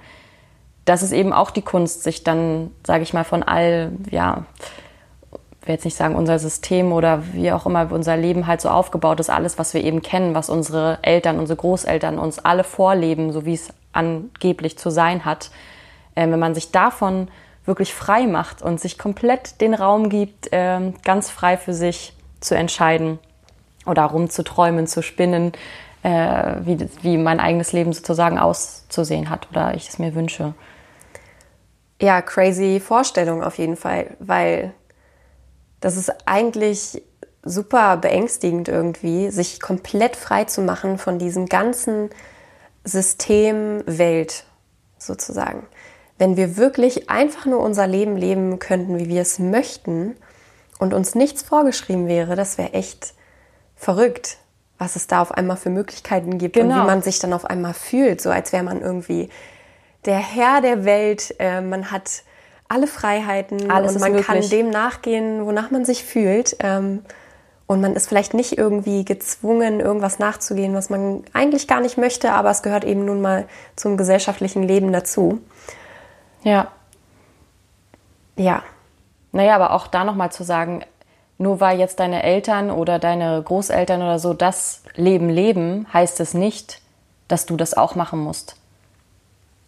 Das 0.85 1.02
ist 1.02 1.12
eben 1.12 1.33
auch 1.33 1.50
die 1.50 1.62
Kunst, 1.62 2.02
sich 2.02 2.23
dann, 2.23 2.71
sage 2.85 3.02
ich 3.02 3.12
mal, 3.12 3.25
von 3.25 3.43
all, 3.43 3.93
ja, 4.11 4.45
will 5.66 5.75
jetzt 5.75 5.85
nicht 5.85 5.97
sagen 5.97 6.14
unser 6.14 6.38
System 6.38 6.93
oder 6.93 7.23
wie 7.33 7.50
auch 7.52 7.66
immer 7.66 7.90
unser 7.90 8.16
Leben 8.16 8.47
halt 8.47 8.61
so 8.61 8.69
aufgebaut 8.69 9.19
ist, 9.21 9.31
alles, 9.31 9.59
was 9.59 9.75
wir 9.75 9.83
eben 9.83 10.00
kennen, 10.00 10.35
was 10.35 10.49
unsere 10.49 10.99
Eltern, 11.02 11.38
unsere 11.38 11.57
Großeltern 11.57 12.19
uns 12.19 12.38
alle 12.38 12.64
vorleben, 12.64 13.33
so 13.33 13.45
wie 13.45 13.55
es 13.55 13.71
angeblich 13.93 14.78
zu 14.78 14.90
sein 14.90 15.25
hat, 15.25 15.50
äh, 16.14 16.28
wenn 16.31 16.38
man 16.38 16.55
sich 16.55 16.71
davon 16.71 17.28
wirklich 17.64 17.93
frei 17.93 18.26
macht 18.26 18.62
und 18.62 18.81
sich 18.81 18.97
komplett 18.97 19.61
den 19.61 19.75
Raum 19.75 20.09
gibt, 20.09 20.52
äh, 20.52 20.93
ganz 21.05 21.31
frei 21.31 21.57
für 21.57 21.75
sich 21.75 22.12
zu 22.40 22.57
entscheiden 22.57 23.19
oder 23.87 24.05
rumzuträumen, 24.05 24.87
zu 24.87 25.02
spinnen, 25.02 25.52
äh, 26.07 26.65
wie, 26.65 26.89
wie 27.03 27.19
mein 27.19 27.41
eigenes 27.41 27.73
Leben 27.73 27.93
sozusagen 27.93 28.39
auszusehen 28.39 29.29
hat 29.29 29.51
oder 29.51 29.75
ich 29.75 29.89
es 29.89 29.99
mir 29.99 30.15
wünsche. 30.15 30.55
Ja, 32.01 32.23
crazy 32.23 32.79
Vorstellung 32.79 33.43
auf 33.43 33.59
jeden 33.59 33.77
Fall, 33.77 34.17
weil 34.21 34.73
das 35.81 35.97
ist 35.97 36.13
eigentlich 36.25 37.03
super 37.43 37.97
beängstigend 37.97 38.69
irgendwie, 38.69 39.31
sich 39.31 39.61
komplett 39.61 40.15
frei 40.15 40.45
zu 40.45 40.63
machen 40.63 40.99
von 40.99 41.19
diesem 41.19 41.47
ganzen 41.47 42.11
System 42.85 43.83
Welt 43.87 44.45
sozusagen. 44.99 45.67
Wenn 46.19 46.37
wir 46.37 46.57
wirklich 46.57 47.11
einfach 47.11 47.47
nur 47.47 47.59
unser 47.59 47.89
Leben 47.89 48.17
leben 48.17 48.61
könnten, 48.61 49.01
wie 49.01 49.09
wir 49.09 49.23
es 49.23 49.41
möchten 49.41 50.15
und 50.79 50.95
uns 50.95 51.17
nichts 51.17 51.43
vorgeschrieben 51.43 52.07
wäre, 52.07 52.37
das 52.37 52.59
wäre 52.59 52.75
echt 52.75 53.15
verrückt, 53.75 54.39
was 54.78 54.97
es 54.97 55.06
da 55.06 55.23
auf 55.23 55.33
einmal 55.33 55.56
für 55.56 55.71
Möglichkeiten 55.71 56.38
gibt 56.38 56.54
genau. 56.54 56.66
und 56.66 56.71
wie 56.71 56.80
genau. 56.80 56.87
man 56.87 57.02
sich 57.02 57.18
dann 57.18 57.33
auf 57.33 57.45
einmal 57.45 57.75
fühlt, 57.75 58.21
so 58.21 58.30
als 58.30 58.52
wäre 58.52 58.62
man 58.62 58.83
irgendwie 58.83 59.30
der 60.04 60.18
Herr 60.18 60.61
der 60.61 60.85
Welt. 60.85 61.35
Äh, 61.38 61.61
man 61.61 61.90
hat 61.90 62.23
alle 62.68 62.87
Freiheiten 62.87 63.71
Alles 63.71 63.95
und 63.95 64.00
man 64.00 64.12
möglich. 64.12 64.26
kann 64.26 64.49
dem 64.49 64.71
nachgehen, 64.71 65.45
wonach 65.45 65.71
man 65.71 65.85
sich 65.85 66.04
fühlt. 66.04 66.56
Ähm, 66.61 67.02
und 67.66 67.80
man 67.80 67.95
ist 67.95 68.09
vielleicht 68.09 68.33
nicht 68.33 68.59
irgendwie 68.59 69.04
gezwungen, 69.04 69.80
irgendwas 69.80 70.21
nachzugehen, 70.21 70.75
was 70.75 70.88
man 70.88 71.25
eigentlich 71.33 71.66
gar 71.66 71.80
nicht 71.80 71.99
möchte, 71.99 72.33
aber 72.33 72.50
es 72.50 72.62
gehört 72.62 72.85
eben 72.85 73.04
nun 73.04 73.21
mal 73.21 73.47
zum 73.75 73.97
gesellschaftlichen 73.97 74.62
Leben 74.62 74.92
dazu. 74.92 75.40
Ja. 76.45 76.68
Ja. 78.37 78.62
Naja, 79.33 79.56
aber 79.56 79.73
auch 79.73 79.88
da 79.88 80.04
nochmal 80.04 80.30
zu 80.30 80.45
sagen, 80.45 80.85
nur 81.38 81.61
weil 81.61 81.78
jetzt 81.78 82.00
deine 82.00 82.23
Eltern 82.23 82.71
oder 82.71 82.99
deine 82.99 83.43
Großeltern 83.43 84.00
oder 84.02 84.19
so 84.19 84.33
das 84.35 84.83
Leben 84.95 85.28
leben, 85.28 85.87
heißt 85.93 86.21
es 86.21 86.35
nicht, 86.35 86.81
dass 87.28 87.47
du 87.47 87.57
das 87.57 87.75
auch 87.75 87.95
machen 87.95 88.19
musst. 88.21 88.57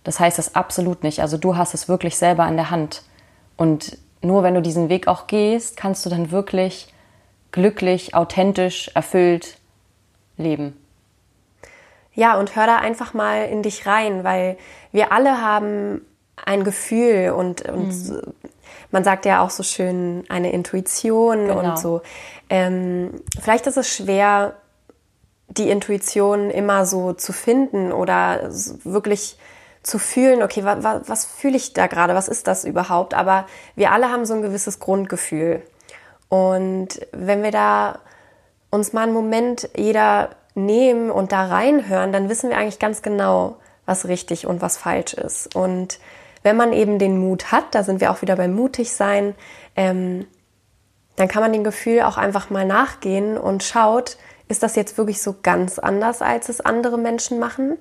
Das 0.05 0.21
heißt 0.21 0.39
es 0.39 0.55
absolut 0.55 1.03
nicht. 1.03 1.21
Also 1.21 1.37
du 1.37 1.57
hast 1.57 1.75
es 1.75 1.89
wirklich 1.89 2.17
selber 2.17 2.49
in 2.49 2.57
der 2.57 2.71
Hand. 2.71 3.03
Und 3.57 3.99
nur 4.23 4.43
wenn 4.43 4.55
du 4.55 4.63
diesen 4.63 4.89
Weg 4.89 5.09
auch 5.09 5.27
gehst, 5.27 5.77
kannst 5.77 6.07
du 6.07 6.11
dann 6.11 6.31
wirklich 6.31 6.93
glücklich, 7.53 8.15
authentisch, 8.15 8.91
erfüllt 8.95 9.59
leben. 10.37 10.77
Ja, 12.15 12.39
und 12.39 12.57
hör 12.57 12.67
da 12.67 12.79
einfach 12.79 13.15
mal 13.15 13.45
in 13.45 13.63
dich 13.63 13.87
rein, 13.87 14.25
weil 14.25 14.57
wir 14.93 15.13
alle 15.13 15.41
haben 15.41 16.01
ein 16.45 16.65
Gefühl 16.65 17.31
und, 17.31 17.63
und 17.69 18.09
mhm. 18.09 18.23
Man 18.91 19.05
sagt 19.05 19.25
ja 19.25 19.43
auch 19.43 19.51
so 19.51 19.63
schön 19.63 20.25
eine 20.29 20.53
Intuition 20.53 21.49
genau. 21.49 21.59
und 21.61 21.79
so. 21.79 22.03
Ähm, 22.51 23.23
vielleicht 23.41 23.67
ist 23.67 23.77
es 23.77 23.89
schwer, 23.89 24.55
die 25.49 25.71
Intuition 25.71 26.51
immer 26.51 26.87
so 26.87 27.13
zu 27.13 27.33
finden 27.33 27.93
oder 27.93 28.51
wirklich 28.85 29.39
zu 29.83 29.99
fühlen, 29.99 30.43
okay, 30.43 30.65
wa, 30.65 30.83
wa, 30.83 31.01
was 31.07 31.25
fühle 31.25 31.57
ich 31.57 31.73
da 31.73 31.87
gerade, 31.87 32.15
was 32.15 32.29
ist 32.29 32.47
das 32.47 32.65
überhaupt? 32.65 33.15
Aber 33.15 33.47
wir 33.75 33.93
alle 33.93 34.11
haben 34.11 34.27
so 34.27 34.35
ein 34.35 34.43
gewisses 34.43 34.81
Grundgefühl. 34.81 35.63
Und 36.29 37.01
wenn 37.13 37.43
wir 37.43 37.51
da 37.51 38.01
uns 38.71 38.93
mal 38.93 39.05
einen 39.05 39.15
Moment 39.15 39.71
jeder 39.77 40.31
nehmen 40.55 41.11
und 41.11 41.33
da 41.33 41.47
reinhören, 41.47 42.13
dann 42.13 42.29
wissen 42.29 42.51
wir 42.51 42.59
eigentlich 42.59 42.79
ganz 42.79 43.01
genau, 43.01 43.57
was 43.87 44.07
richtig 44.07 44.47
und 44.47 44.61
was 44.61 44.77
falsch 44.77 45.15
ist. 45.15 45.55
Und 45.57 45.99
wenn 46.43 46.57
man 46.57 46.73
eben 46.73 46.99
den 46.99 47.19
Mut 47.19 47.53
hat, 47.53 47.75
da 47.75 47.83
sind 47.83 48.01
wir 48.01 48.11
auch 48.11 48.23
wieder 48.23 48.37
beim 48.37 48.55
mutig 48.55 48.93
sein, 48.93 49.35
ähm, 49.77 50.27
dann 51.17 51.29
kann 51.29 51.43
man 51.43 51.53
dem 51.53 51.65
Gefühl 51.65 52.03
auch 52.03 52.17
einfach 52.17 52.49
mal 52.51 52.65
nachgehen 52.65 53.37
und 53.37 53.65
schaut, 53.65 54.17
ist 54.47 54.63
das 54.63 54.77
jetzt 54.77 54.97
wirklich 54.97 55.21
so 55.21 55.37
ganz 55.43 55.79
anders, 55.79 56.23
als 56.23 56.49
es 56.49 56.61
andere 56.61 56.97
Menschen 56.97 57.39
machen? 57.39 57.77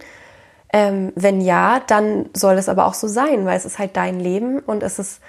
Ähm, 0.74 1.14
wenn 1.16 1.40
ja, 1.40 1.80
dann 1.88 2.30
soll 2.36 2.56
es 2.56 2.68
aber 2.68 2.88
auch 2.88 2.94
so 2.94 3.08
sein, 3.08 3.46
weil 3.46 3.56
es 3.56 3.66
ist 3.66 3.80
halt 3.80 3.96
dein 3.96 4.20
Leben 4.20 4.60
und 4.60 4.84
es 4.84 5.00
ist 5.00 5.22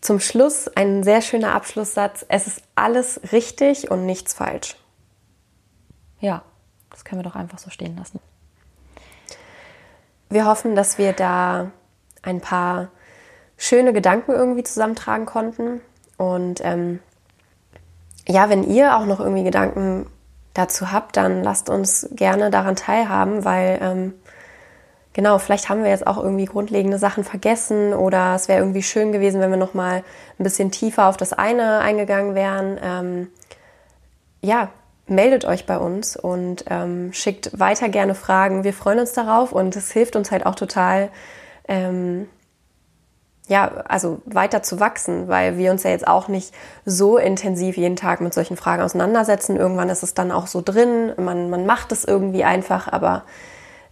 zum 0.00 0.18
Schluss 0.18 0.68
ein 0.68 1.02
sehr 1.02 1.22
schöner 1.22 1.54
Abschlusssatz. 1.54 2.24
Es 2.28 2.46
ist 2.46 2.62
alles 2.74 3.20
richtig 3.32 3.90
und 3.90 4.06
nichts 4.06 4.34
falsch. 4.34 4.76
Ja, 6.20 6.42
das 6.90 7.04
können 7.04 7.20
wir 7.20 7.28
doch 7.28 7.36
einfach 7.36 7.58
so 7.58 7.70
stehen 7.70 7.96
lassen. 7.96 8.20
Wir 10.30 10.46
hoffen, 10.46 10.74
dass 10.74 10.98
wir 10.98 11.12
da 11.12 11.70
ein 12.28 12.40
paar 12.40 12.88
schöne 13.56 13.92
Gedanken 13.92 14.32
irgendwie 14.32 14.62
zusammentragen 14.62 15.26
konnten. 15.26 15.80
Und 16.16 16.60
ähm, 16.64 17.00
ja, 18.26 18.48
wenn 18.50 18.62
ihr 18.62 18.96
auch 18.96 19.06
noch 19.06 19.20
irgendwie 19.20 19.44
Gedanken 19.44 20.06
dazu 20.54 20.92
habt, 20.92 21.16
dann 21.16 21.42
lasst 21.42 21.70
uns 21.70 22.08
gerne 22.12 22.50
daran 22.50 22.76
teilhaben, 22.76 23.44
weil 23.44 23.78
ähm, 23.80 24.14
genau, 25.12 25.38
vielleicht 25.38 25.68
haben 25.68 25.82
wir 25.82 25.90
jetzt 25.90 26.06
auch 26.06 26.18
irgendwie 26.18 26.44
grundlegende 26.44 26.98
Sachen 26.98 27.24
vergessen 27.24 27.94
oder 27.94 28.34
es 28.34 28.48
wäre 28.48 28.60
irgendwie 28.60 28.82
schön 28.82 29.12
gewesen, 29.12 29.40
wenn 29.40 29.50
wir 29.50 29.56
noch 29.56 29.74
mal 29.74 30.02
ein 30.38 30.44
bisschen 30.44 30.70
tiefer 30.70 31.06
auf 31.08 31.16
das 31.16 31.32
eine 31.32 31.78
eingegangen 31.78 32.34
wären. 32.34 32.78
Ähm, 32.82 33.28
ja, 34.40 34.70
meldet 35.06 35.44
euch 35.44 35.66
bei 35.66 35.78
uns 35.78 36.16
und 36.16 36.64
ähm, 36.68 37.12
schickt 37.12 37.58
weiter 37.58 37.88
gerne 37.88 38.14
Fragen. 38.14 38.64
Wir 38.64 38.74
freuen 38.74 38.98
uns 38.98 39.12
darauf 39.12 39.52
und 39.52 39.74
es 39.74 39.90
hilft 39.90 40.16
uns 40.16 40.30
halt 40.30 40.44
auch 40.44 40.54
total, 40.54 41.08
ähm, 41.68 42.28
ja, 43.48 43.66
also 43.88 44.20
weiter 44.26 44.62
zu 44.62 44.78
wachsen, 44.78 45.28
weil 45.28 45.56
wir 45.56 45.70
uns 45.70 45.82
ja 45.82 45.90
jetzt 45.90 46.06
auch 46.06 46.28
nicht 46.28 46.54
so 46.84 47.16
intensiv 47.16 47.76
jeden 47.76 47.96
Tag 47.96 48.20
mit 48.20 48.34
solchen 48.34 48.56
Fragen 48.56 48.82
auseinandersetzen. 48.82 49.56
Irgendwann 49.56 49.88
ist 49.88 50.02
es 50.02 50.14
dann 50.14 50.30
auch 50.30 50.46
so 50.46 50.60
drin, 50.62 51.12
man, 51.16 51.48
man 51.48 51.64
macht 51.64 51.90
es 51.92 52.04
irgendwie 52.04 52.44
einfach, 52.44 52.92
aber 52.92 53.24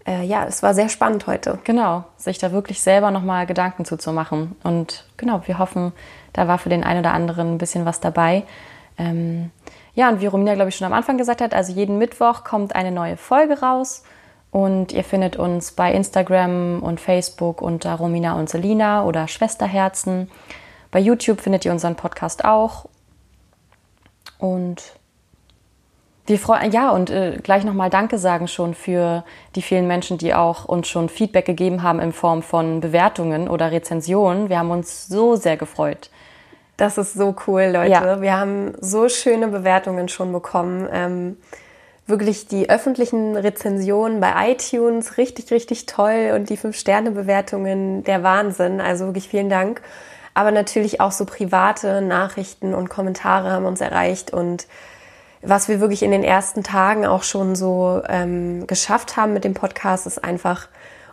äh, 0.06 0.22
ja, 0.24 0.44
es 0.44 0.62
war 0.62 0.74
sehr 0.74 0.90
spannend 0.90 1.26
heute. 1.26 1.58
Genau, 1.64 2.04
sich 2.18 2.38
da 2.38 2.52
wirklich 2.52 2.82
selber 2.82 3.10
nochmal 3.10 3.46
Gedanken 3.46 3.86
zuzumachen. 3.86 4.56
Und 4.62 5.06
genau, 5.16 5.40
wir 5.46 5.58
hoffen, 5.58 5.92
da 6.34 6.46
war 6.48 6.58
für 6.58 6.68
den 6.68 6.84
einen 6.84 7.00
oder 7.00 7.14
anderen 7.14 7.54
ein 7.54 7.58
bisschen 7.58 7.86
was 7.86 8.00
dabei. 8.00 8.44
Ähm, 8.98 9.50
ja, 9.94 10.10
und 10.10 10.20
wie 10.20 10.26
Romina, 10.26 10.54
glaube 10.54 10.68
ich, 10.68 10.76
schon 10.76 10.86
am 10.86 10.92
Anfang 10.92 11.16
gesagt 11.16 11.40
hat, 11.40 11.54
also 11.54 11.72
jeden 11.72 11.96
Mittwoch 11.96 12.44
kommt 12.44 12.74
eine 12.74 12.92
neue 12.92 13.16
Folge 13.16 13.60
raus. 13.60 14.04
Und 14.50 14.92
ihr 14.92 15.04
findet 15.04 15.36
uns 15.36 15.72
bei 15.72 15.92
Instagram 15.92 16.82
und 16.82 17.00
Facebook 17.00 17.60
unter 17.60 17.94
Romina 17.94 18.38
und 18.38 18.48
Selina 18.48 19.04
oder 19.04 19.28
Schwesterherzen. 19.28 20.30
Bei 20.90 20.98
YouTube 20.98 21.40
findet 21.40 21.64
ihr 21.64 21.72
unseren 21.72 21.94
Podcast 21.94 22.44
auch. 22.44 22.86
Und 24.38 24.96
wir 26.26 26.38
freuen, 26.38 26.72
ja, 26.72 26.90
und 26.90 27.10
äh, 27.10 27.38
gleich 27.42 27.64
nochmal 27.64 27.90
Danke 27.90 28.18
sagen 28.18 28.48
schon 28.48 28.74
für 28.74 29.24
die 29.54 29.62
vielen 29.62 29.86
Menschen, 29.86 30.18
die 30.18 30.34
auch 30.34 30.64
uns 30.64 30.88
schon 30.88 31.08
Feedback 31.08 31.44
gegeben 31.44 31.82
haben 31.82 32.00
in 32.00 32.12
Form 32.12 32.42
von 32.42 32.80
Bewertungen 32.80 33.48
oder 33.48 33.70
Rezensionen. 33.70 34.48
Wir 34.48 34.58
haben 34.58 34.70
uns 34.70 35.06
so 35.06 35.36
sehr 35.36 35.56
gefreut. 35.56 36.10
Das 36.76 36.98
ist 36.98 37.14
so 37.14 37.34
cool, 37.46 37.70
Leute. 37.72 37.90
Ja. 37.90 38.20
Wir 38.20 38.36
haben 38.36 38.72
so 38.80 39.08
schöne 39.08 39.48
Bewertungen 39.48 40.08
schon 40.08 40.32
bekommen. 40.32 40.88
Ähm, 40.92 41.36
wirklich 42.06 42.46
die 42.46 42.70
öffentlichen 42.70 43.36
Rezensionen 43.36 44.20
bei 44.20 44.52
iTunes 44.52 45.18
richtig, 45.18 45.50
richtig 45.50 45.86
toll 45.86 46.32
und 46.34 46.48
die 46.48 46.56
Fünf-Sterne-Bewertungen 46.56 48.04
der 48.04 48.22
Wahnsinn. 48.22 48.80
Also 48.80 49.06
wirklich 49.06 49.28
vielen 49.28 49.50
Dank. 49.50 49.82
Aber 50.34 50.52
natürlich 50.52 51.00
auch 51.00 51.12
so 51.12 51.24
private 51.24 52.02
Nachrichten 52.02 52.74
und 52.74 52.90
Kommentare 52.90 53.50
haben 53.50 53.64
uns 53.64 53.80
erreicht 53.80 54.32
und 54.32 54.66
was 55.42 55.68
wir 55.68 55.80
wirklich 55.80 56.02
in 56.02 56.10
den 56.10 56.24
ersten 56.24 56.62
Tagen 56.62 57.06
auch 57.06 57.22
schon 57.22 57.54
so 57.54 58.02
ähm, 58.08 58.66
geschafft 58.66 59.16
haben 59.16 59.32
mit 59.32 59.44
dem 59.44 59.54
Podcast, 59.54 60.06
ist 60.06 60.22
einfach 60.22 60.68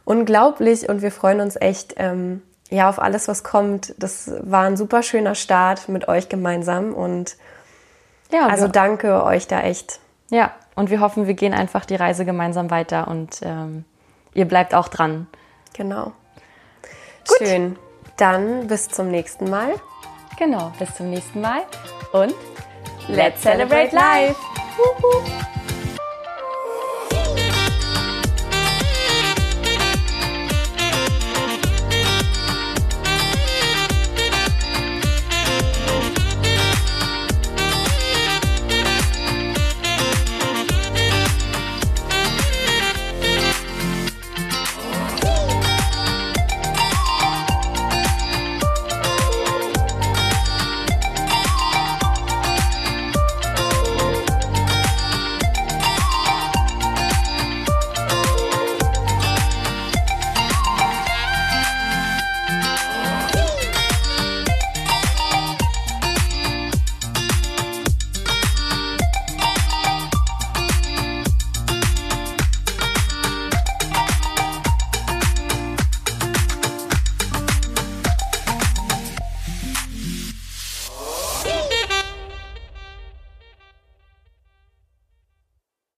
unglaublich 0.06 0.90
und 0.90 1.02
wir 1.02 1.12
freuen 1.12 1.40
uns 1.40 1.56
echt 1.56 1.96
ähm, 1.98 2.42
ja 2.70 2.90
auf 2.90 3.00
alles, 3.00 3.28
was 3.28 3.44
kommt. 3.44 3.94
Das 3.98 4.32
war 4.42 4.64
ein 4.64 4.78
super 4.78 5.04
schöner 5.04 5.36
Start 5.36 5.88
mit 5.88 6.08
euch 6.08 6.30
gemeinsam 6.30 6.94
und 6.94 7.38
ja, 8.32 8.48
also 8.48 8.68
danke 8.68 9.24
euch 9.24 9.48
da 9.48 9.62
echt. 9.62 10.00
Ja, 10.30 10.52
und 10.76 10.90
wir 10.90 11.00
hoffen, 11.00 11.28
wir 11.28 11.34
gehen 11.34 11.54
einfach 11.54 11.86
die 11.86 11.96
Reise 11.96 12.26
gemeinsam 12.26 12.72
weiter 12.72 13.08
und 13.08 13.42
ähm, 13.44 13.86
ihr 14.34 14.46
bleibt 14.46 14.74
auch 14.74 14.88
dran. 14.88 15.28
Genau. 15.74 16.12
Gut. 17.28 17.48
Schön. 17.48 17.78
Dann 18.18 18.68
bis 18.68 18.90
zum 18.90 19.10
nächsten 19.10 19.50
Mal. 19.50 19.74
Genau, 20.38 20.72
bis 20.80 20.94
zum 20.96 21.10
nächsten 21.10 21.42
Mal 21.42 21.62
und 22.12 22.34
let's 23.08 23.42
celebrate 23.42 23.96
life! 23.96 24.36